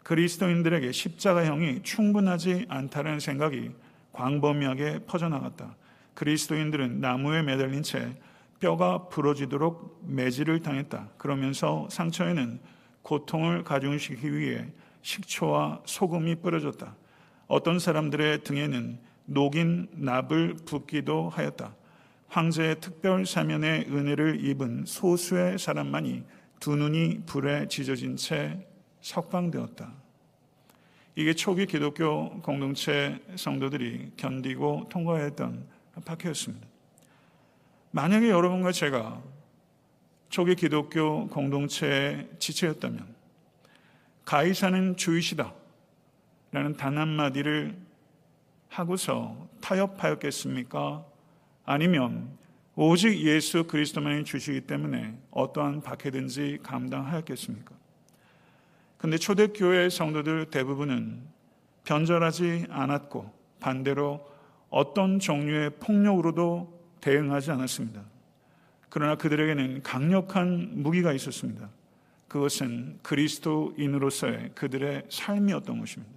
그리스도인들에게 0.02 0.92
십자가형이 0.92 1.82
충분하지 1.82 2.66
않다는 2.68 3.20
생각이 3.20 3.70
광범위하게 4.12 5.00
퍼져나갔다. 5.06 5.74
그리스도인들은 6.14 7.00
나무에 7.00 7.42
매달린 7.42 7.82
채 7.82 8.14
뼈가 8.60 9.08
부러지도록 9.08 10.00
매질을 10.06 10.60
당했다. 10.60 11.08
그러면서 11.16 11.88
상처에는 11.90 12.60
고통을 13.02 13.64
가중시키기 13.64 14.38
위해 14.38 14.66
식초와 15.02 15.82
소금이 15.84 16.36
뿌려졌다. 16.36 16.94
어떤 17.46 17.78
사람들의 17.78 18.44
등에는 18.44 18.98
녹인 19.26 19.88
납을 19.92 20.56
붓기도 20.64 21.28
하였다. 21.28 21.74
황제의 22.28 22.80
특별 22.80 23.26
사면의 23.26 23.86
은혜를 23.90 24.44
입은 24.44 24.84
소수의 24.86 25.58
사람만이 25.58 26.24
두 26.60 26.76
눈이 26.76 27.22
불에 27.26 27.68
지져진 27.68 28.16
채 28.16 28.66
석방되었다. 29.00 29.92
이게 31.16 31.32
초기 31.34 31.66
기독교 31.66 32.40
공동체 32.40 33.20
성도들이 33.36 34.12
견디고 34.16 34.88
통과했던 34.90 35.66
박해였습니다. 36.04 36.66
만약에 37.92 38.28
여러분과 38.28 38.72
제가 38.72 39.22
초기 40.28 40.56
기독교 40.56 41.28
공동체의 41.28 42.28
지체였다면 42.40 43.14
가이사는 44.24 44.96
주이시다 44.96 45.54
라는 46.50 46.76
단 46.76 46.98
한마디를 46.98 47.76
하고서 48.68 49.48
타협하였겠습니까? 49.60 51.04
아니면 51.64 52.28
오직 52.76 53.20
예수 53.20 53.64
그리스도만이 53.64 54.24
주시기 54.24 54.62
때문에 54.62 55.16
어떠한 55.30 55.82
박해든지 55.82 56.58
감당하였겠습니까? 56.62 57.74
근데 58.98 59.18
초대교회 59.18 59.90
성도들 59.90 60.46
대부분은 60.50 61.22
변절하지 61.84 62.66
않았고 62.70 63.30
반대로 63.60 64.26
어떤 64.70 65.18
종류의 65.18 65.70
폭력으로도 65.78 66.72
대응하지 67.00 67.50
않았습니다. 67.52 68.02
그러나 68.88 69.14
그들에게는 69.16 69.82
강력한 69.82 70.82
무기가 70.82 71.12
있었습니다. 71.12 71.68
그것은 72.28 72.98
그리스도인으로서의 73.02 74.52
그들의 74.54 75.04
삶이었던 75.08 75.78
것입니다. 75.78 76.12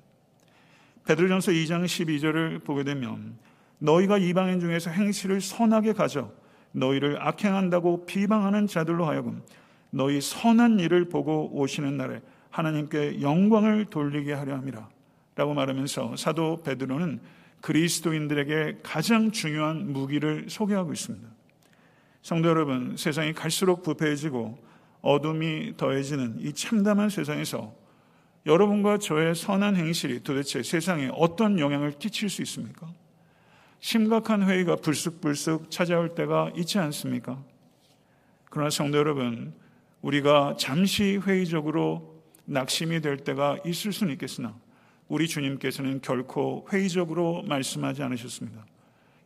베드로전서 1.05 1.51
2장 1.51 1.85
12절을 1.85 2.63
보게 2.63 2.83
되면 2.83 3.37
너희가 3.79 4.17
이방인 4.17 4.59
중에서 4.59 4.89
행실을 4.89 5.41
선하게 5.41 5.93
가져 5.93 6.31
너희를 6.71 7.21
악행한다고 7.21 8.05
비방하는 8.05 8.67
자들로 8.67 9.05
하여금 9.05 9.41
너희 9.89 10.21
선한 10.21 10.79
일을 10.79 11.09
보고 11.09 11.49
오시는 11.53 11.97
날에 11.97 12.21
하나님께 12.49 13.21
영광을 13.21 13.85
돌리게 13.85 14.33
하려 14.33 14.55
함이라 14.55 14.89
라고 15.35 15.53
말하면서 15.53 16.15
사도 16.15 16.61
베드로는 16.63 17.19
그리스도인들에게 17.61 18.79
가장 18.83 19.31
중요한 19.31 19.91
무기를 19.91 20.45
소개하고 20.49 20.93
있습니다. 20.93 21.27
성도 22.21 22.49
여러분, 22.49 22.95
세상이 22.97 23.33
갈수록 23.33 23.83
부패해지고 23.83 24.57
어둠이 25.01 25.77
더해지는 25.77 26.37
이 26.39 26.53
참담한 26.53 27.09
세상에서 27.09 27.73
여러분과 28.45 28.97
저의 28.97 29.35
선한 29.35 29.75
행실이 29.75 30.23
도대체 30.23 30.63
세상에 30.63 31.09
어떤 31.13 31.59
영향을 31.59 31.91
끼칠 31.91 32.29
수 32.29 32.41
있습니까? 32.41 32.87
심각한 33.87 34.43
회의가 34.43 34.75
불쑥불쑥 34.75 35.71
찾아올 35.71 36.13
때가 36.13 36.51
있지 36.57 36.77
않습니까? 36.77 37.41
그러나 38.49 38.69
성도 38.69 38.97
여러분, 38.97 39.53
우리가 40.01 40.57
잠시 40.59 41.15
회의적으로 41.15 42.21
낙심이 42.43 42.99
될 42.99 43.15
때가 43.15 43.59
있을 43.65 43.93
수는 43.93 44.11
있겠으나 44.11 44.53
우리 45.07 45.25
주님께서는 45.25 46.01
결코 46.01 46.67
회의적으로 46.69 47.43
말씀하지 47.43 48.03
않으셨습니다. 48.03 48.65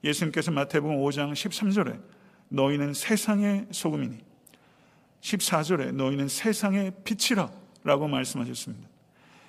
예수님께서 0.04 0.52
마태복음 0.52 0.97
5장 0.97 1.32
13절에 1.32 2.00
너희는 2.50 2.93
세상의 2.93 3.65
소금이니 3.71 4.19
14절에 5.21 5.91
너희는 5.91 6.28
세상의 6.28 6.91
빛이라 7.04 7.50
라고 7.84 8.08
말씀하셨습니다. 8.08 8.88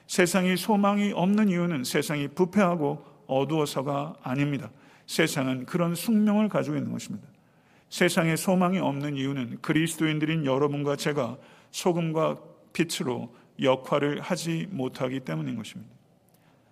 세상이 0.06 0.56
소망이 0.56 1.12
없는 1.12 1.50
이유는 1.50 1.84
세상이 1.84 2.28
부패하고 2.28 3.04
어두워서가 3.26 4.16
아닙니다. 4.22 4.70
세상은 5.06 5.66
그런 5.66 5.94
숙명을 5.94 6.48
가지고 6.48 6.76
있는 6.76 6.92
것입니다. 6.92 7.26
세상에 7.88 8.36
소망이 8.36 8.78
없는 8.78 9.16
이유는 9.16 9.58
그리스도인들인 9.60 10.46
여러분과 10.46 10.96
제가 10.96 11.36
소금과 11.70 12.38
빛으로 12.72 13.34
역할을 13.60 14.20
하지 14.20 14.66
못하기 14.70 15.20
때문인 15.20 15.56
것입니다. 15.56 15.92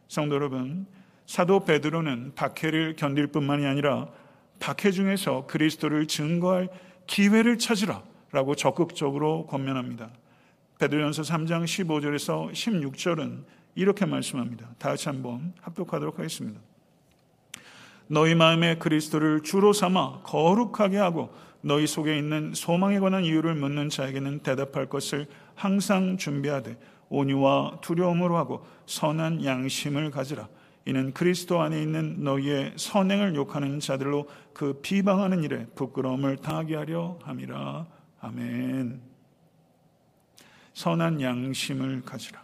성도 0.08 0.34
여러분, 0.36 0.86
사도 1.26 1.64
베드로는 1.64 2.32
박해를 2.34 2.96
견딜 2.96 3.26
뿐만이 3.28 3.66
아니라 3.66 4.08
박해 4.58 4.90
중에서 4.90 5.46
그리스도를 5.46 6.06
증거할 6.06 6.68
기회를 7.06 7.58
찾으라 7.58 8.02
라고 8.32 8.54
적극적으로 8.54 9.46
권면합니다. 9.46 10.10
베드로전서 10.78 11.22
3장 11.22 11.64
15절에서 11.64 12.52
16절은 12.52 13.44
이렇게 13.74 14.06
말씀합니다. 14.06 14.70
다 14.78 14.90
같이 14.90 15.08
한번 15.08 15.52
합독하도록 15.60 16.18
하겠습니다. 16.18 16.60
너희 18.12 18.34
마음에 18.34 18.74
그리스도를 18.76 19.44
주로 19.44 19.72
삼아 19.72 20.22
거룩하게 20.24 20.96
하고 20.96 21.32
너희 21.60 21.86
속에 21.86 22.18
있는 22.18 22.52
소망에 22.54 22.98
관한 22.98 23.24
이유를 23.24 23.54
묻는 23.54 23.88
자에게는 23.88 24.40
대답할 24.40 24.86
것을 24.86 25.28
항상 25.54 26.16
준비하되 26.16 26.76
온유와 27.08 27.78
두려움으로 27.82 28.36
하고 28.36 28.66
선한 28.86 29.44
양심을 29.44 30.10
가지라. 30.10 30.48
이는 30.86 31.12
그리스도 31.12 31.60
안에 31.60 31.80
있는 31.80 32.24
너희의 32.24 32.72
선행을 32.74 33.36
욕하는 33.36 33.78
자들로 33.78 34.28
그 34.52 34.80
비방하는 34.82 35.44
일에 35.44 35.66
부끄러움을 35.76 36.38
당하게 36.38 36.74
하려 36.74 37.16
함이라. 37.22 37.86
아멘. 38.22 39.00
선한 40.74 41.20
양심을 41.20 42.02
가지라. 42.02 42.42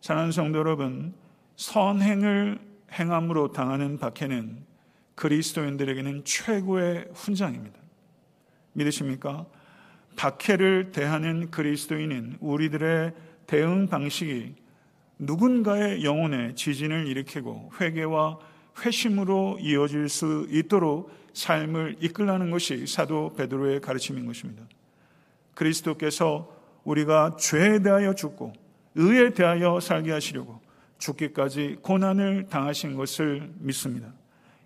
사랑하는 0.00 0.30
성도 0.30 0.60
여러분, 0.60 1.12
선행을 1.56 2.69
행함으로 2.92 3.52
당하는 3.52 3.98
박해는 3.98 4.64
그리스도인들에게는 5.14 6.24
최고의 6.24 7.08
훈장입니다. 7.14 7.78
믿으십니까? 8.72 9.46
박해를 10.16 10.92
대하는 10.92 11.50
그리스도인은 11.50 12.38
우리들의 12.40 13.12
대응 13.46 13.86
방식이 13.88 14.54
누군가의 15.18 16.04
영혼에 16.04 16.54
지진을 16.54 17.06
일으키고 17.06 17.72
회개와 17.80 18.38
회심으로 18.84 19.58
이어질 19.60 20.08
수 20.08 20.46
있도록 20.50 21.10
삶을 21.34 21.96
이끌라는 22.00 22.50
것이 22.50 22.86
사도 22.86 23.34
베드로의 23.34 23.80
가르침인 23.80 24.26
것입니다. 24.26 24.64
그리스도께서 25.54 26.56
우리가 26.84 27.36
죄에 27.38 27.80
대하여 27.80 28.14
죽고 28.14 28.52
의에 28.94 29.30
대하여 29.30 29.80
살게 29.80 30.10
하시려고 30.10 30.59
죽기까지 31.00 31.78
고난을 31.82 32.46
당하신 32.48 32.94
것을 32.94 33.50
믿습니다. 33.58 34.12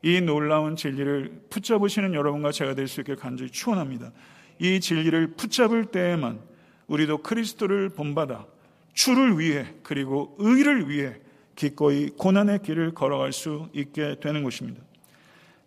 이 0.03 0.21
놀라운 0.21 0.77
진리를 0.77 1.47
붙잡으시는 1.49 2.13
여러분과 2.13 2.53
제가 2.53 2.75
될 2.75 2.87
수 2.87 3.01
있게 3.01 3.15
간절히 3.15 3.51
축원합니다. 3.51 4.13
이 4.59 4.79
진리를 4.79 5.29
붙잡을 5.35 5.87
때에만 5.87 6.41
우리도 6.87 7.23
그리스도를 7.23 7.89
본받아 7.89 8.47
주를 8.93 9.39
위해 9.39 9.75
그리고 9.83 10.37
의를 10.39 10.91
위해 10.91 11.17
기꺼이 11.57 12.11
고난의 12.11 12.63
길을 12.63 12.93
걸어갈 12.93 13.33
수 13.33 13.69
있게 13.73 14.21
되는 14.21 14.45
것입니다. 14.45 14.83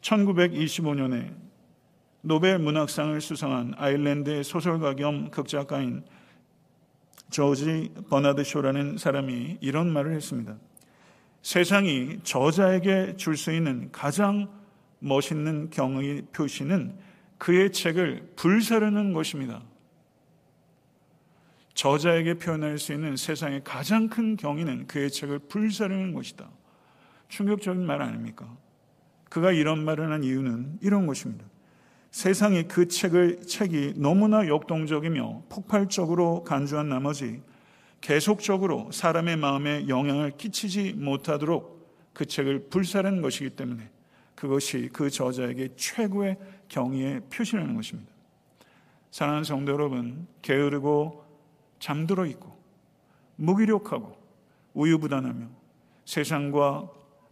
1925년에 0.02 1.34
노벨 2.22 2.60
문학상을 2.60 3.20
수상한 3.22 3.74
아일랜드의 3.78 4.44
소설가 4.44 4.96
겸 4.96 5.32
극작가인 5.32 6.04
조지 7.30 7.94
버나드 8.10 8.44
쇼라는 8.44 8.98
사람이 8.98 9.58
이런 9.62 9.92
말을 9.92 10.14
했습니다. 10.14 10.58
세상이 11.42 12.20
저자에게 12.24 13.16
줄 13.18 13.38
수 13.38 13.52
있는 13.54 13.90
가장 13.92 14.50
멋있는 15.00 15.70
경의 15.70 16.24
표시는 16.34 16.98
그의 17.38 17.72
책을 17.72 18.34
불사르는 18.36 19.14
것입니다. 19.14 19.62
저자에게 21.74 22.36
표현할 22.36 22.80
수 22.80 22.94
있는 22.94 23.16
세상의 23.16 23.64
가장 23.64 24.10
큰 24.10 24.36
경의는 24.36 24.88
그의 24.88 25.12
책을 25.12 25.40
불사르는 25.40 26.14
것이다. 26.14 26.50
충격적인 27.30 27.86
말 27.86 28.02
아닙니까? 28.02 28.58
그가 29.30 29.52
이런 29.52 29.86
말을 29.86 30.12
한 30.12 30.24
이유는 30.24 30.80
이런 30.82 31.06
것입니다. 31.06 31.46
세상이 32.12 32.68
그 32.68 32.88
책을, 32.88 33.42
책이 33.42 33.94
너무나 33.98 34.48
역동적이며 34.48 35.44
폭발적으로 35.50 36.44
간주한 36.44 36.90
나머지 36.90 37.42
계속적으로 38.02 38.92
사람의 38.92 39.38
마음에 39.38 39.88
영향을 39.88 40.32
끼치지 40.38 40.94
못하도록 40.94 41.78
그 42.14 42.26
책을 42.26 42.70
불사르는 42.70 43.22
것이기 43.22 43.52
때문에 43.52 43.90
그것이 44.36 44.90
그 44.94 45.10
저자에게 45.10 45.70
최고의 45.76 46.38
경의의 46.70 47.22
표시라는 47.32 47.76
것입니다. 47.76 48.12
사랑하는 49.12 49.44
성도 49.44 49.72
여러분, 49.72 50.28
게으르고 50.42 51.26
잠들어 51.80 52.26
있고 52.26 52.56
무기력하고 53.36 54.16
우유부단하며 54.74 55.48
세상과 56.06 56.90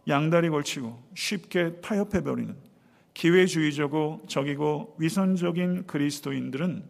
양다리 0.08 0.50
걸치고 0.50 1.02
쉽게 1.14 1.80
타협해 1.80 2.22
버리는 2.22 2.56
기회주의적이고 3.16 4.26
적이고 4.28 4.94
위선적인 4.98 5.86
그리스도인들은 5.86 6.84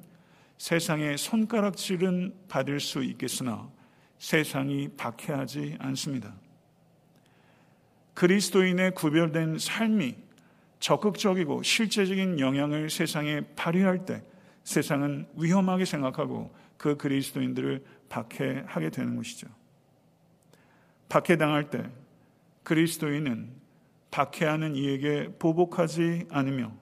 세상의 0.59 1.19
손가락질은 1.19 2.35
받을 2.49 2.81
수 2.81 3.05
있겠으나 3.05 3.71
세상이 4.19 4.89
박해하지 4.97 5.77
않습니다. 5.79 6.35
그리스도인의 8.15 8.95
구별된 8.95 9.59
삶이 9.59 10.17
적극적이고 10.81 11.63
실제적인 11.63 12.41
영향을 12.41 12.91
세상에 12.91 13.43
발휘할 13.55 14.05
때 14.05 14.25
세상은 14.65 15.29
위험하게 15.37 15.85
생각하고 15.85 16.53
그 16.77 16.97
그리스도인들을 16.97 17.85
박해하게 18.09 18.91
되는 18.91 19.15
것이죠. 19.15 19.47
박해당할 21.09 21.71
때 21.71 21.89
그리스도인은 22.65 23.66
박해하는 24.11 24.77
이에게 24.77 25.29
보복하지 25.39 26.27
않으며 26.31 26.73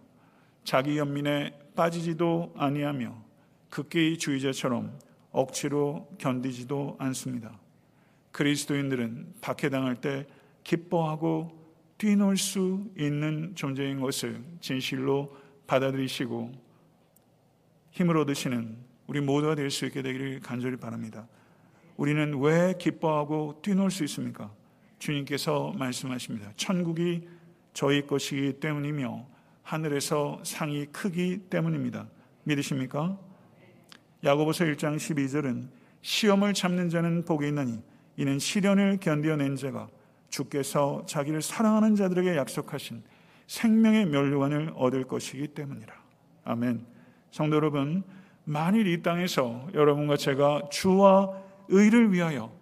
자기 0.63 0.99
연민에 0.99 1.53
빠지지도 1.75 2.55
아니하며 2.57 3.23
극기주의자처럼 3.71 4.99
억지로 5.33 6.09
견디지도 6.19 6.97
않습니다. 6.99 7.59
그리스도인들은 8.31 9.35
박해당할 9.41 9.97
때 10.01 10.27
기뻐하고 10.63 11.65
뛰놀 11.99 12.37
수 12.37 12.85
있는 12.99 13.53
존재인 13.55 14.01
것을 14.01 14.43
진실로 14.61 15.37
받아들이시고 15.67 16.53
힘을 17.93 18.17
얻으시는 18.19 18.77
우리 19.07 19.21
모두가 19.21 19.55
될 19.55 19.71
수 19.71 19.87
있게 19.87 20.03
되기를 20.03 20.41
간절히 20.41 20.77
바랍니다. 20.77 21.27
우리는 21.97 22.41
왜 22.41 22.75
기뻐하고 22.79 23.61
뛰놀 23.63 23.91
수 23.91 24.03
있습니까? 24.05 24.53
주님께서 24.99 25.73
말씀하십니다. 25.77 26.53
천국이 26.57 27.29
저희 27.73 28.07
것이기 28.07 28.55
때문이며 28.61 29.27
하늘에서 29.63 30.41
상이 30.45 30.87
크기 30.87 31.39
때문입니다. 31.51 32.07
믿으십니까? 32.45 33.19
야고보서 34.23 34.65
1장 34.65 34.97
12절은 34.97 35.69
시험을 36.03 36.55
참는 36.55 36.89
자는 36.89 37.25
복이 37.25 37.49
있나니 37.49 37.81
이는 38.17 38.39
시련을 38.39 38.99
견뎌낸 39.01 39.57
자가 39.57 39.89
주께서 40.29 41.05
자기를 41.07 41.43
사랑하는 41.43 41.95
자들에게 41.97 42.37
약속하신 42.37 43.03
생명의 43.47 44.07
면류관을 44.07 44.73
얻을 44.77 45.05
것이기 45.05 45.49
때문이라. 45.49 45.95
아멘. 46.45 46.87
성도 47.31 47.57
여러분, 47.57 48.03
만일 48.45 48.87
이 48.87 49.03
땅에서 49.03 49.69
여러분과 49.75 50.17
제가 50.17 50.69
주와 50.71 51.31
의를 51.69 52.13
위하여 52.13 52.53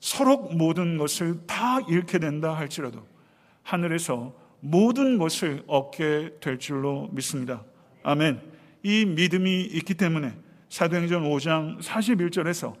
서로 0.00 0.38
모든 0.38 0.96
것을 0.96 1.46
다 1.46 1.78
잃게 1.88 2.18
된다 2.18 2.54
할지라도 2.54 3.06
하늘에서 3.62 4.34
모든 4.60 5.18
것을 5.18 5.62
얻게 5.66 6.34
될 6.40 6.58
줄로 6.58 7.08
믿습니다. 7.12 7.62
아멘. 8.02 8.40
이 8.82 9.04
믿음이 9.04 9.62
있기 9.62 9.94
때문에 9.94 10.34
사도행전 10.70 11.24
5장 11.24 11.80
41절에서 11.80 12.74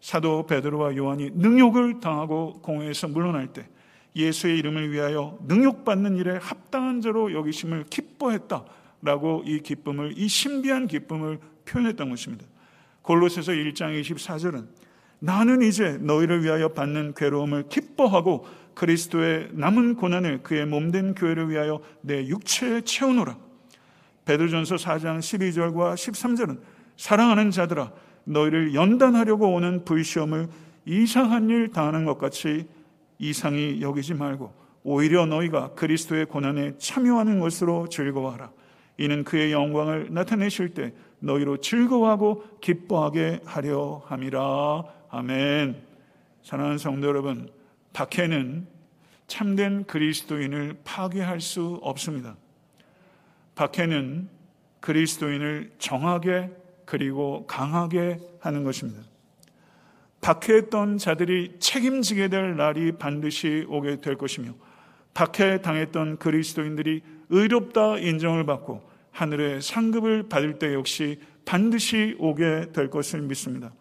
사도 0.00 0.46
베드로와 0.46 0.96
요한이 0.96 1.30
능욕을 1.34 2.00
당하고 2.00 2.60
공회에서 2.62 3.08
물러날 3.08 3.52
때 3.52 3.68
예수의 4.14 4.58
이름을 4.58 4.92
위하여 4.92 5.38
능욕받는 5.46 6.16
일에 6.16 6.36
합당한 6.36 7.00
자로 7.00 7.32
여기심을 7.32 7.84
기뻐했다 7.88 8.64
라고 9.00 9.42
이 9.46 9.60
기쁨을 9.60 10.14
이 10.16 10.28
신비한 10.28 10.86
기쁨을 10.86 11.38
표현했던 11.64 12.10
것입니다. 12.10 12.46
골로새서 13.02 13.52
1장 13.52 14.00
24절은 14.00 14.66
나는 15.24 15.62
이제 15.62 15.98
너희를 16.00 16.42
위하여 16.42 16.70
받는 16.70 17.14
괴로움을 17.14 17.68
기뻐하고 17.68 18.44
그리스도의 18.74 19.50
남은 19.52 19.94
고난을 19.94 20.42
그의 20.42 20.66
몸된 20.66 21.14
교회를 21.14 21.48
위하여 21.48 21.80
내 22.00 22.26
육체에 22.26 22.80
채우노라. 22.80 23.38
베드로전서 24.24 24.74
4장 24.74 25.20
12절과 25.20 25.94
13절은 25.94 26.58
사랑하는 26.96 27.52
자들아 27.52 27.92
너희를 28.24 28.74
연단하려고 28.74 29.54
오는 29.54 29.84
불시험을 29.84 30.48
이상한 30.86 31.48
일 31.50 31.70
당하는 31.70 32.04
것 32.04 32.18
같이 32.18 32.66
이상히 33.20 33.80
여기지 33.80 34.14
말고 34.14 34.52
오히려 34.82 35.24
너희가 35.26 35.74
그리스도의 35.74 36.26
고난에 36.26 36.76
참여하는 36.78 37.38
것으로 37.38 37.86
즐거워하라. 37.88 38.50
이는 38.98 39.22
그의 39.22 39.52
영광을 39.52 40.08
나타내실 40.10 40.70
때 40.70 40.92
너희로 41.20 41.58
즐거워하고 41.58 42.42
기뻐하게 42.60 43.42
하려 43.44 44.02
함이라. 44.06 45.01
아멘. 45.14 45.76
사랑하는 46.42 46.78
성도 46.78 47.06
여러분, 47.06 47.50
박해는 47.92 48.66
참된 49.26 49.84
그리스도인을 49.84 50.78
파괴할 50.84 51.38
수 51.38 51.78
없습니다. 51.82 52.34
박해는 53.54 54.30
그리스도인을 54.80 55.72
정하게 55.78 56.50
그리고 56.86 57.46
강하게 57.46 58.20
하는 58.40 58.64
것입니다. 58.64 59.02
박해했던 60.22 60.96
자들이 60.96 61.56
책임지게 61.58 62.28
될 62.28 62.56
날이 62.56 62.92
반드시 62.92 63.66
오게 63.68 64.00
될 64.00 64.16
것이며 64.16 64.54
박해당했던 65.12 66.20
그리스도인들이 66.20 67.02
의롭다 67.28 67.98
인정을 67.98 68.46
받고 68.46 68.82
하늘의 69.10 69.60
상급을 69.60 70.30
받을 70.30 70.58
때 70.58 70.72
역시 70.72 71.20
반드시 71.44 72.16
오게 72.18 72.72
될 72.72 72.88
것을 72.88 73.20
믿습니다. 73.20 73.74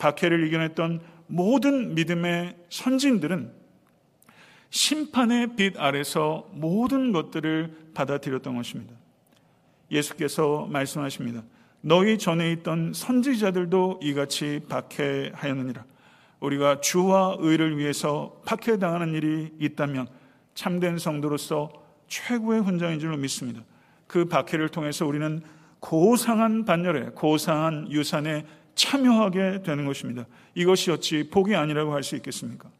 박해를 0.00 0.46
이겨냈던 0.48 1.00
모든 1.28 1.94
믿음의 1.94 2.56
선진들은 2.70 3.52
심판의 4.70 5.56
빛 5.56 5.78
아래서 5.78 6.48
모든 6.52 7.12
것들을 7.12 7.92
받아들였던 7.94 8.56
것입니다. 8.56 8.94
예수께서 9.90 10.66
말씀하십니다. 10.70 11.42
너희 11.82 12.18
전에 12.18 12.52
있던 12.52 12.92
선지자들도 12.94 14.00
이같이 14.02 14.60
박해하였느니라. 14.68 15.84
우리가 16.40 16.80
주와 16.80 17.36
의를 17.38 17.76
위해서 17.78 18.40
박해당하는 18.46 19.14
일이 19.14 19.52
있다면 19.58 20.08
참된 20.54 20.98
성도로서 20.98 21.70
최고의 22.08 22.62
훈장인 22.62 22.98
줄로 23.00 23.16
믿습니다. 23.16 23.62
그 24.06 24.24
박해를 24.24 24.68
통해서 24.68 25.06
우리는 25.06 25.42
고상한 25.80 26.64
반열에 26.64 27.10
고상한 27.14 27.90
유산에 27.90 28.44
참여하게 28.80 29.62
되는 29.62 29.84
것입니다. 29.84 30.26
이것이 30.54 30.90
어찌 30.90 31.28
복이 31.30 31.54
아니라고 31.54 31.92
할 31.92 32.02
수 32.02 32.16
있겠습니까? 32.16 32.70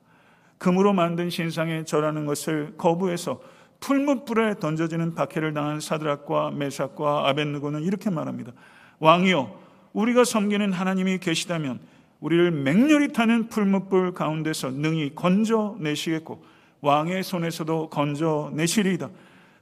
금으로 0.59 0.93
만든 0.93 1.29
신상에 1.31 1.85
절하는 1.85 2.27
것을 2.27 2.75
거부해서 2.79 3.41
풀무불에 3.81 4.59
던져지는 4.59 5.15
박해를 5.15 5.55
당한 5.55 5.81
사드락과 5.81 6.53
메삭과 6.53 7.29
아벤느고는 7.29 7.83
이렇게 7.83 8.11
말합니다. 8.11 8.53
왕이여 8.99 9.59
우리가 9.93 10.25
섬기는 10.25 10.73
하나님이 10.73 11.19
계시다면 11.19 11.81
우리를 12.21 12.51
맹렬히 12.51 13.13
타는 13.13 13.49
풀무불 13.49 14.13
가운데서 14.13 14.71
능히 14.71 15.15
건져내시겠고 15.15 16.45
왕의 16.83 17.23
손에서도 17.23 17.89
건져내시리이다. 17.91 19.09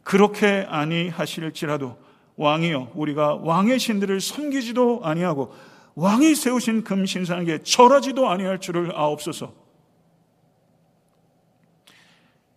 그렇게 0.03 0.67
아니하실지라도 0.69 1.97
왕이여 2.37 2.93
우리가 2.95 3.37
왕의 3.37 3.79
신들을 3.79 4.21
섬기지도 4.21 5.01
아니하고 5.05 5.53
왕이 5.99 6.37
세우신 6.37 6.85
금신상에게 6.85 7.65
절하지도 7.65 8.29
아니할 8.29 8.61
줄을 8.61 8.93
아옵소서. 8.95 9.53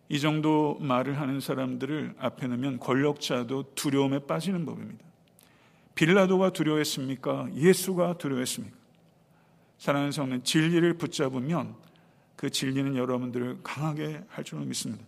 이 0.10 0.19
정도 0.19 0.77
말을 0.80 1.19
하는 1.19 1.39
사람들을 1.39 2.17
앞에 2.19 2.45
놓으면 2.45 2.77
권력자도 2.77 3.73
두려움에 3.73 4.19
빠지는 4.27 4.63
법입니다. 4.63 5.04
빌라도가 5.95 6.51
두려워했습니까? 6.51 7.47
예수가 7.56 8.19
두려워했습니까? 8.19 8.77
사랑하는 9.80 10.12
성는 10.12 10.43
진리를 10.43 10.93
붙잡으면 10.99 11.73
그 12.36 12.51
진리는 12.51 12.95
여러분들을 12.95 13.62
강하게 13.63 14.21
할 14.27 14.43
줄을 14.43 14.65
믿습니다. 14.65 15.04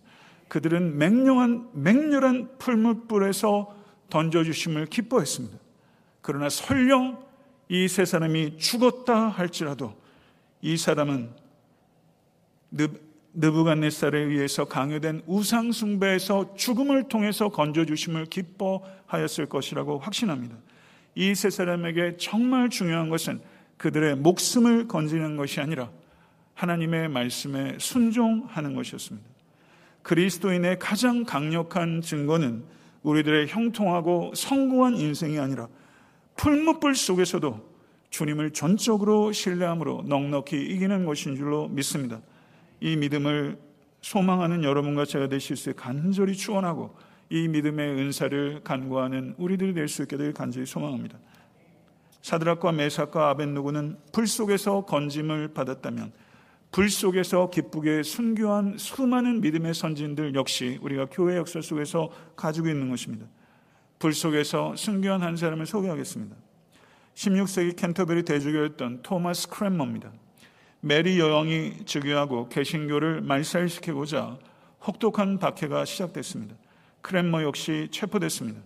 그들은 0.48 0.98
맹렬한, 0.98 1.70
맹렬한 1.72 2.58
풀물불에서 2.58 3.76
던져주심을 4.10 4.86
기뻐했습니다. 4.86 5.56
그러나 6.20 6.48
설령 6.48 7.33
이 7.68 7.88
세 7.88 8.04
사람이 8.04 8.58
죽었다 8.58 9.28
할지라도 9.28 9.94
이 10.60 10.76
사람은 10.76 11.30
느부갓네살에 13.34 14.18
의해서 14.20 14.64
강요된 14.66 15.22
우상 15.26 15.72
숭배에서 15.72 16.54
죽음을 16.54 17.08
통해서 17.08 17.48
건져 17.48 17.84
주심을 17.84 18.26
기뻐하였을 18.26 19.46
것이라고 19.46 19.98
확신합니다. 19.98 20.56
이 21.16 21.34
세 21.34 21.50
사람에게 21.50 22.16
정말 22.18 22.70
중요한 22.70 23.08
것은 23.08 23.40
그들의 23.76 24.16
목숨을 24.16 24.88
건지는 24.88 25.36
것이 25.36 25.60
아니라 25.60 25.90
하나님의 26.54 27.08
말씀에 27.08 27.76
순종하는 27.80 28.74
것이었습니다. 28.74 29.28
그리스도인의 30.02 30.78
가장 30.78 31.24
강력한 31.24 32.00
증거는 32.00 32.64
우리들의 33.02 33.48
형통하고 33.48 34.32
성공한 34.34 34.96
인생이 34.96 35.38
아니라 35.38 35.68
풀무불 36.36 36.94
속에서도 36.94 37.74
주님을 38.10 38.52
전적으로 38.52 39.32
신뢰함으로 39.32 40.04
넉넉히 40.06 40.56
이기는 40.56 41.04
것인 41.04 41.36
줄로 41.36 41.68
믿습니다. 41.68 42.20
이 42.80 42.96
믿음을 42.96 43.58
소망하는 44.02 44.62
여러분과 44.62 45.04
제가 45.04 45.28
되실 45.28 45.56
수 45.56 45.72
간절히 45.74 46.34
축원하고 46.34 46.94
이 47.30 47.48
믿음의 47.48 47.96
은사를 47.98 48.60
간구하는 48.62 49.34
우리들이 49.38 49.74
될 49.74 49.88
수 49.88 50.02
있게 50.02 50.16
될 50.16 50.32
간절히 50.32 50.66
소망합니다. 50.66 51.18
사드락과 52.22 52.72
메삭과 52.72 53.30
아벳느고는 53.30 53.98
불 54.12 54.26
속에서 54.26 54.84
건짐을 54.84 55.48
받았다면 55.54 56.12
불 56.70 56.90
속에서 56.90 57.50
기쁘게 57.50 58.02
순교한 58.02 58.78
수많은 58.78 59.40
믿음의 59.40 59.74
선진들 59.74 60.34
역시 60.34 60.78
우리가 60.82 61.06
교회 61.10 61.36
역사 61.36 61.60
속에서 61.60 62.10
가지고 62.34 62.68
있는 62.68 62.90
것입니다. 62.90 63.26
불 64.04 64.12
속에서 64.12 64.76
순교한 64.76 65.22
한 65.22 65.34
사람을 65.34 65.64
소개하겠습니다. 65.64 66.36
16세기 67.14 67.74
캔터베리 67.74 68.24
대주교였던 68.24 69.00
토마스 69.00 69.48
크랜머입니다. 69.48 70.12
메리 70.80 71.18
여왕이 71.18 71.86
즉위하고 71.86 72.50
개신교를 72.50 73.22
말살시키고자 73.22 74.36
혹독한 74.86 75.38
박해가 75.38 75.86
시작됐습니다. 75.86 76.54
크랜머 77.00 77.44
역시 77.44 77.88
체포됐습니다. 77.90 78.60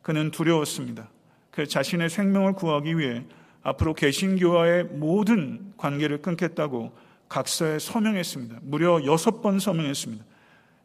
그는 0.00 0.30
두려웠습니다. 0.30 1.10
그 1.50 1.66
자신의 1.66 2.08
생명을 2.08 2.54
구하기 2.54 2.96
위해 2.96 3.24
앞으로 3.62 3.92
개신교와의 3.92 4.84
모든 4.84 5.74
관계를 5.76 6.22
끊겠다고 6.22 6.96
각서에 7.28 7.78
서명했습니다. 7.78 8.60
무려 8.62 9.04
여섯 9.04 9.42
번 9.42 9.58
서명했습니다. 9.58 10.24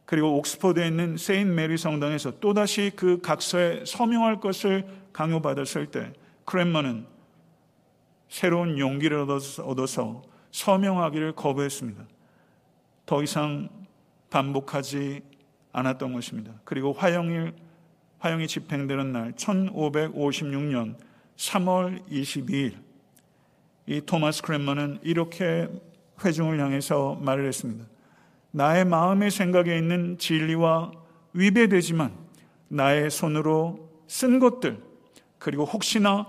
그리고 0.04 0.36
옥스퍼드에 0.36 0.86
있는 0.86 1.16
세인 1.16 1.54
메리 1.54 1.78
성당에서 1.78 2.38
또다시 2.38 2.92
그 2.94 3.20
각서에 3.20 3.84
서명할 3.86 4.40
것을 4.40 4.86
강요받았을 5.12 5.86
때 5.86 6.12
크랜머는 6.44 7.06
새로운 8.28 8.78
용기를 8.78 9.26
얻어서 9.64 10.22
서명하기를 10.50 11.32
거부했습니다. 11.32 12.04
더 13.06 13.22
이상 13.22 13.68
반복하지 14.30 15.22
않았던 15.72 16.12
것입니다. 16.12 16.52
그리고 16.64 16.92
화영일, 16.92 17.54
화영이 18.18 18.46
집행되는 18.46 19.12
날 19.12 19.32
1556년 19.32 20.96
3월 21.36 22.06
22일 22.08 22.74
이 23.86 24.00
토마스 24.00 24.42
크랜머는 24.42 25.00
이렇게 25.02 25.68
회중을 26.24 26.58
향해서 26.60 27.16
말을 27.20 27.46
했습니다. 27.46 27.84
나의 28.56 28.84
마음의 28.84 29.32
생각에 29.32 29.76
있는 29.76 30.16
진리와 30.16 30.92
위배되지만 31.32 32.12
나의 32.68 33.10
손으로 33.10 33.90
쓴 34.06 34.38
것들 34.38 34.78
그리고 35.40 35.64
혹시나 35.64 36.28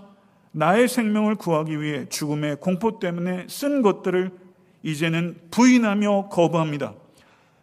나의 0.51 0.87
생명을 0.87 1.35
구하기 1.35 1.79
위해 1.79 2.09
죽음의 2.09 2.57
공포 2.61 2.97
때문에 2.97 3.45
쓴 3.47 3.83
것들을 3.83 4.31
이제는 4.81 5.37
부인하며 5.51 6.29
거부합니다. 6.29 6.95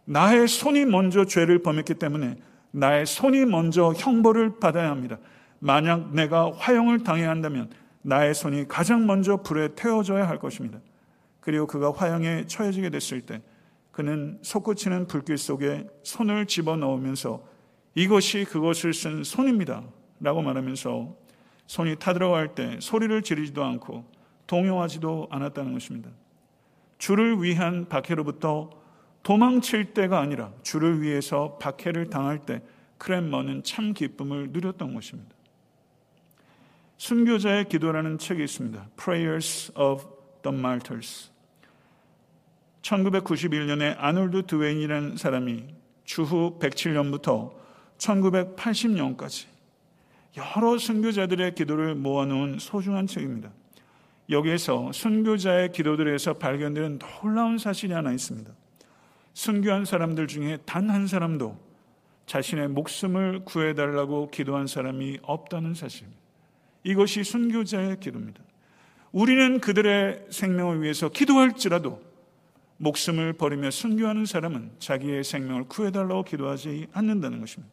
나의 0.04 0.46
손이 0.46 0.84
먼저 0.84 1.24
죄를 1.24 1.60
범했기 1.62 1.94
때문에 1.94 2.36
나의 2.70 3.04
손이 3.04 3.44
먼저 3.46 3.92
형벌을 3.92 4.60
받아야 4.60 4.90
합니다. 4.90 5.18
만약 5.58 6.14
내가 6.14 6.52
화형을 6.52 7.02
당해야 7.02 7.30
한다면 7.30 7.68
나의 8.02 8.32
손이 8.32 8.68
가장 8.68 9.06
먼저 9.06 9.38
불에 9.38 9.74
태워져야 9.74 10.28
할 10.28 10.38
것입니다. 10.38 10.78
그리고 11.40 11.66
그가 11.66 11.90
화형에 11.90 12.46
처해지게 12.46 12.90
됐을 12.90 13.22
때 13.22 13.42
그는 13.92 14.38
솟구치는 14.42 15.06
불길 15.06 15.38
속에 15.38 15.86
손을 16.02 16.46
집어 16.46 16.76
넣으면서 16.76 17.46
이것이 17.94 18.44
그것을 18.44 18.94
쓴 18.94 19.22
손입니다. 19.22 19.84
라고 20.20 20.40
말하면서 20.40 21.14
손이 21.66 21.96
타들어갈 21.96 22.54
때 22.54 22.78
소리를 22.80 23.22
지르지도 23.22 23.62
않고 23.62 24.04
동요하지도 24.46 25.28
않았다는 25.30 25.72
것입니다. 25.72 26.10
주를 26.98 27.42
위한 27.42 27.88
박해로부터 27.88 28.70
도망칠 29.22 29.92
때가 29.92 30.20
아니라 30.20 30.52
주를 30.62 31.02
위해서 31.02 31.58
박해를 31.58 32.10
당할 32.10 32.40
때 32.40 32.62
크랜머는 32.98 33.62
참 33.62 33.92
기쁨을 33.92 34.50
누렸던 34.52 34.94
것입니다. 34.94 35.34
순교자의 36.98 37.68
기도라는 37.68 38.18
책이 38.18 38.44
있습니다. 38.44 38.90
Prayers 38.96 39.72
of 39.76 40.06
the 40.42 40.56
Martyrs. 40.56 41.31
1991년에 42.82 43.96
아놀드 43.98 44.46
드웨인이라는 44.46 45.16
사람이 45.16 45.64
주후 46.04 46.58
107년부터 46.60 47.52
1980년까지 47.98 49.46
여러 50.36 50.78
순교자들의 50.78 51.54
기도를 51.54 51.94
모아놓은 51.94 52.58
소중한 52.58 53.06
책입니다. 53.06 53.50
여기에서 54.30 54.90
순교자의 54.92 55.72
기도들에서 55.72 56.34
발견되는 56.34 56.98
놀라운 56.98 57.58
사실이 57.58 57.92
하나 57.92 58.12
있습니다. 58.12 58.50
순교한 59.34 59.84
사람들 59.84 60.26
중에 60.26 60.58
단 60.64 60.90
한 60.90 61.06
사람도 61.06 61.58
자신의 62.26 62.68
목숨을 62.68 63.44
구해달라고 63.44 64.30
기도한 64.30 64.66
사람이 64.66 65.18
없다는 65.22 65.74
사실입니다. 65.74 66.20
이것이 66.84 67.24
순교자의 67.24 68.00
기도입니다. 68.00 68.42
우리는 69.12 69.60
그들의 69.60 70.26
생명을 70.30 70.82
위해서 70.82 71.08
기도할지라도 71.08 72.11
목숨을 72.82 73.34
버리며 73.34 73.70
순교하는 73.70 74.26
사람은 74.26 74.72
자기의 74.80 75.22
생명을 75.22 75.64
구해달라고 75.68 76.24
기도하지 76.24 76.88
않는다는 76.92 77.38
것입니다. 77.38 77.72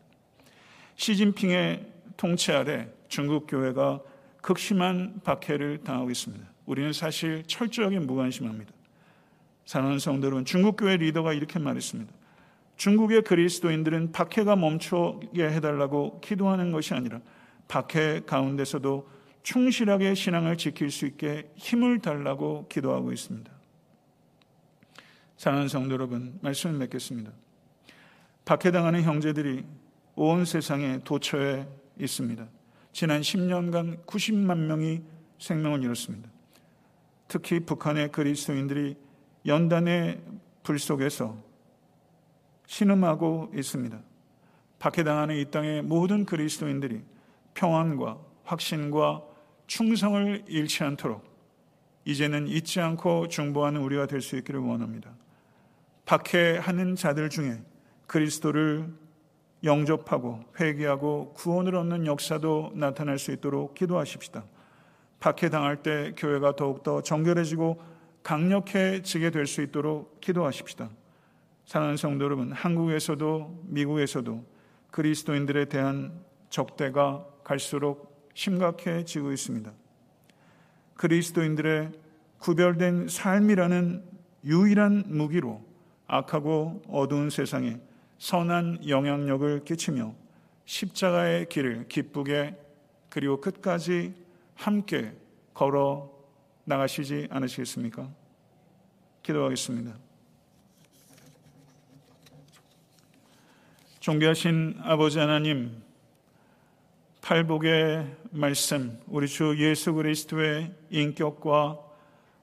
시진핑의 0.97 1.83
통치 2.15 2.51
아래 2.51 2.87
중국 3.07 3.47
교회가 3.47 4.01
극심한 4.41 5.19
박해를 5.23 5.79
당하고 5.83 6.11
있습니다. 6.11 6.45
우리는 6.67 6.93
사실 6.93 7.43
철저하게 7.47 7.97
무관심합니다. 7.99 8.71
사랑하는 9.65 9.97
성도 9.97 10.27
여러분, 10.27 10.45
중국 10.45 10.75
교회 10.77 10.95
리더가 10.97 11.33
이렇게 11.33 11.57
말했습니다. 11.57 12.13
중국의 12.75 13.23
그리스도인들은 13.23 14.11
박해가 14.11 14.55
멈추게 14.55 15.43
해달라고 15.43 16.21
기도하는 16.21 16.71
것이 16.71 16.93
아니라 16.93 17.19
박해 17.67 18.21
가운데서도 18.27 19.09
충실하게 19.41 20.13
신앙을 20.13 20.57
지킬 20.57 20.91
수 20.91 21.07
있게 21.07 21.49
힘을 21.55 21.99
달라고 21.99 22.67
기도하고 22.67 23.11
있습니다. 23.11 23.58
사랑하는 25.39 25.69
성도 25.69 25.93
여러분, 25.93 26.37
말씀을 26.41 26.77
맺겠습니다. 26.79 27.31
박해당하는 28.43 29.03
형제들이 29.03 29.63
온 30.15 30.43
세상에 30.43 30.99
도처에 31.05 31.65
있습니다. 31.97 32.45
지난 32.91 33.21
10년간 33.21 34.05
90만 34.05 34.57
명이 34.57 35.01
생명을 35.39 35.81
잃었습니다. 35.81 36.29
특히 37.29 37.61
북한의 37.61 38.11
그리스도인들이 38.11 38.97
연단의 39.45 40.21
불 40.61 40.77
속에서 40.77 41.41
신음하고 42.67 43.53
있습니다. 43.55 43.97
박해당하는 44.77 45.37
이 45.37 45.45
땅의 45.49 45.83
모든 45.83 46.25
그리스도인들이 46.25 47.01
평안과 47.53 48.19
확신과 48.43 49.23
충성을 49.67 50.43
잃지 50.49 50.83
않도록 50.83 51.23
이제는 52.03 52.49
잊지 52.49 52.81
않고 52.81 53.29
중보하는 53.29 53.79
우리가 53.79 54.05
될 54.05 54.21
수 54.21 54.35
있기를 54.35 54.59
원합니다. 54.59 55.15
박해하는 56.09 56.95
자들 56.95 57.29
중에 57.29 57.61
그리스도를 58.07 58.91
영접하고 59.63 60.43
회개하고 60.59 61.33
구원을 61.33 61.75
얻는 61.75 62.07
역사도 62.07 62.71
나타날 62.73 63.19
수 63.19 63.31
있도록 63.31 63.75
기도하십시다. 63.75 64.43
박해당할 65.19 65.83
때 65.83 66.13
교회가 66.17 66.55
더욱더 66.55 67.03
정결해지고 67.03 67.79
강력해지게 68.23 69.29
될 69.29 69.45
수 69.45 69.61
있도록 69.61 70.19
기도하십시다. 70.19 70.89
사랑하는 71.65 71.95
성도 71.97 72.25
여러분, 72.25 72.53
한국에서도 72.53 73.65
미국에서도 73.65 74.43
그리스도인들에 74.89 75.65
대한 75.65 76.11
적대가 76.49 77.23
갈수록 77.43 78.27
심각해지고 78.33 79.31
있습니다. 79.31 79.71
그리스도인들의 80.95 81.91
구별된 82.39 83.09
삶이라는 83.09 84.03
유일한 84.45 85.03
무기로 85.05 85.68
악하고 86.09 86.81
어두운 86.89 87.29
세상에 87.29 87.77
선한 88.17 88.87
영향력을 88.87 89.63
끼치며 89.63 90.13
십자가의 90.65 91.47
길을 91.49 91.87
기쁘게 91.87 92.55
그리고 93.09 93.39
끝까지 93.39 94.13
함께 94.55 95.13
걸어 95.53 96.11
나가시지 96.65 97.27
않으시겠습니까? 97.29 98.09
기도하겠습니다. 99.23 99.95
존귀하신 103.99 104.79
아버지 104.81 105.19
하나님, 105.19 105.83
팔복의 107.21 108.15
말씀, 108.31 108.99
우리 109.07 109.27
주 109.27 109.55
예수 109.59 109.93
그리스도의 109.93 110.73
인격과 110.89 111.79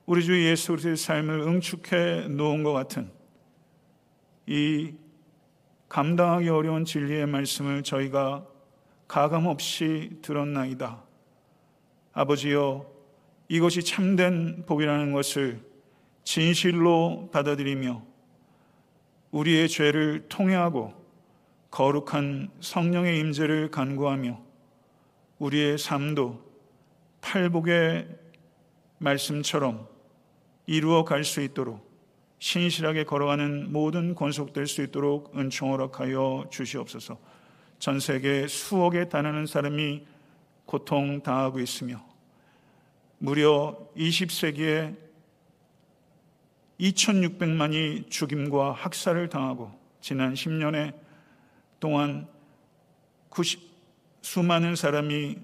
우리 0.06 0.24
주 0.24 0.40
예수 0.44 0.68
그리스도의 0.68 0.96
삶을 0.96 1.40
응축해 1.40 2.28
놓은 2.28 2.62
것 2.62 2.72
같은 2.72 3.16
이 4.46 4.94
감당하기 5.88 6.48
어려운 6.48 6.84
진리의 6.84 7.26
말씀을 7.26 7.82
저희가 7.82 8.46
가감없이 9.08 10.18
들었나이다. 10.22 11.02
아버지여, 12.12 12.86
이것이 13.48 13.84
참된 13.84 14.64
복이라는 14.66 15.12
것을 15.12 15.60
진실로 16.24 17.28
받아들이며 17.32 18.02
우리의 19.30 19.68
죄를 19.68 20.26
통회하고 20.28 20.92
거룩한 21.70 22.50
성령의 22.60 23.18
임재를 23.20 23.70
간구하며 23.70 24.40
우리의 25.38 25.78
삶도 25.78 26.42
팔복의 27.20 28.08
말씀처럼 28.98 29.86
이루어 30.66 31.04
갈 31.04 31.22
수 31.22 31.42
있도록 31.42 31.85
신실하게 32.38 33.04
걸어가는 33.04 33.72
모든 33.72 34.14
권속될 34.14 34.66
수 34.66 34.82
있도록 34.82 35.36
은총 35.36 35.72
허락하여 35.72 36.46
주시옵소서. 36.50 37.18
전 37.78 38.00
세계 38.00 38.46
수억에 38.46 39.08
달하는 39.08 39.46
사람이 39.46 40.06
고통 40.64 41.22
당하고 41.22 41.60
있으며 41.60 42.04
무려 43.18 43.78
20세기에 43.96 44.96
2,600만이 46.80 48.10
죽임과 48.10 48.72
학살을 48.72 49.28
당하고 49.28 49.70
지난 50.00 50.34
10년에 50.34 50.94
동안 51.80 52.28
90, 53.30 53.60
수많은 54.20 54.76
사람이 54.76 55.38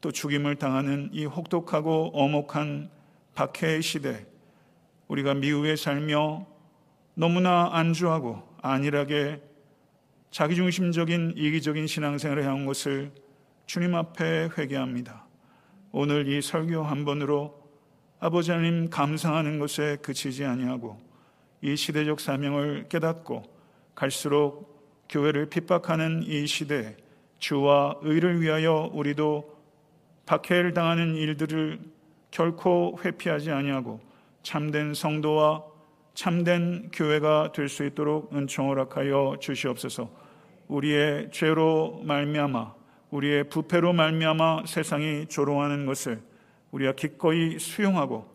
또 0.00 0.10
죽임을 0.10 0.56
당하는 0.56 1.10
이 1.12 1.24
혹독하고 1.24 2.12
엄혹한 2.14 2.90
박해의 3.34 3.82
시대, 3.82 4.26
우리가 5.08 5.34
미국에 5.34 5.76
살며 5.76 6.46
너무나 7.14 7.70
안주하고 7.72 8.42
안일하게 8.62 9.42
자기중심적인 10.30 11.34
이기적인 11.36 11.86
신앙생활을 11.86 12.44
해온 12.44 12.66
것을 12.66 13.10
주님 13.66 13.94
앞에 13.94 14.50
회개합니다. 14.56 15.26
오늘 15.90 16.28
이 16.28 16.42
설교 16.42 16.82
한 16.82 17.04
번으로 17.04 17.58
아버지 18.20 18.50
하나님 18.50 18.90
감상하는 18.90 19.58
것에 19.58 19.96
그치지 20.02 20.44
아니하고 20.44 20.98
이 21.62 21.76
시대적 21.76 22.20
사명을 22.20 22.88
깨닫고 22.88 23.42
갈수록 23.94 25.06
교회를 25.08 25.46
핍박하는 25.46 26.22
이 26.24 26.46
시대 26.46 26.96
주와 27.38 27.96
의를 28.02 28.40
위하여 28.42 28.90
우리도 28.92 29.56
박해를 30.26 30.74
당하는 30.74 31.14
일들을 31.14 31.80
결코 32.30 32.98
회피하지 33.02 33.50
아니하고 33.50 34.07
참된 34.42 34.94
성도와 34.94 35.62
참된 36.14 36.90
교회가 36.92 37.52
될 37.52 37.68
수 37.68 37.84
있도록 37.86 38.34
은총을 38.34 38.70
허락하여 38.70 39.36
주시옵소서. 39.40 40.10
우리의 40.68 41.30
죄로 41.30 42.00
말미암아 42.04 42.74
우리의 43.10 43.48
부패로 43.48 43.92
말미암아 43.92 44.64
세상이 44.66 45.26
조롱하는 45.26 45.86
것을 45.86 46.20
우리가 46.72 46.92
기꺼이 46.92 47.58
수용하고 47.58 48.28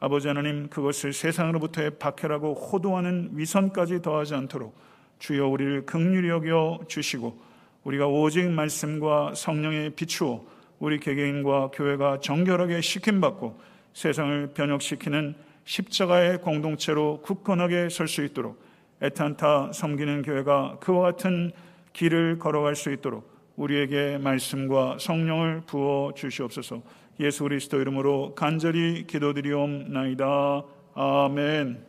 아버지 0.00 0.28
하나님 0.28 0.68
그것을 0.68 1.12
세상으로부터의 1.12 1.98
박해라고 1.98 2.54
호도하는 2.54 3.30
위선까지 3.32 4.02
더하지 4.02 4.34
않도록 4.34 4.76
주여 5.18 5.46
우리를 5.48 5.86
극률히 5.86 6.28
여겨 6.28 6.80
주시고 6.88 7.38
우리가 7.84 8.06
오직 8.06 8.48
말씀과 8.48 9.34
성령에 9.34 9.90
비추어 9.90 10.44
우리 10.78 10.98
개개인과 10.98 11.70
교회가 11.72 12.20
정결하게 12.20 12.80
시킴받고 12.80 13.60
세상을 13.98 14.52
변혁시키는 14.54 15.34
십자가의 15.64 16.40
공동체로 16.40 17.20
굳건하게 17.20 17.88
설 17.88 18.06
수 18.06 18.22
있도록 18.24 18.62
애탄타 19.02 19.72
섬기는 19.72 20.22
교회가 20.22 20.78
그와 20.78 21.10
같은 21.10 21.50
길을 21.94 22.38
걸어갈 22.38 22.76
수 22.76 22.92
있도록 22.92 23.28
우리에게 23.56 24.18
말씀과 24.18 24.98
성령을 25.00 25.62
부어 25.66 26.12
주시옵소서. 26.14 26.80
예수 27.18 27.42
그리스도 27.42 27.80
이름으로 27.80 28.36
간절히 28.36 29.04
기도드리옵나이다. 29.08 30.62
아멘. 30.94 31.87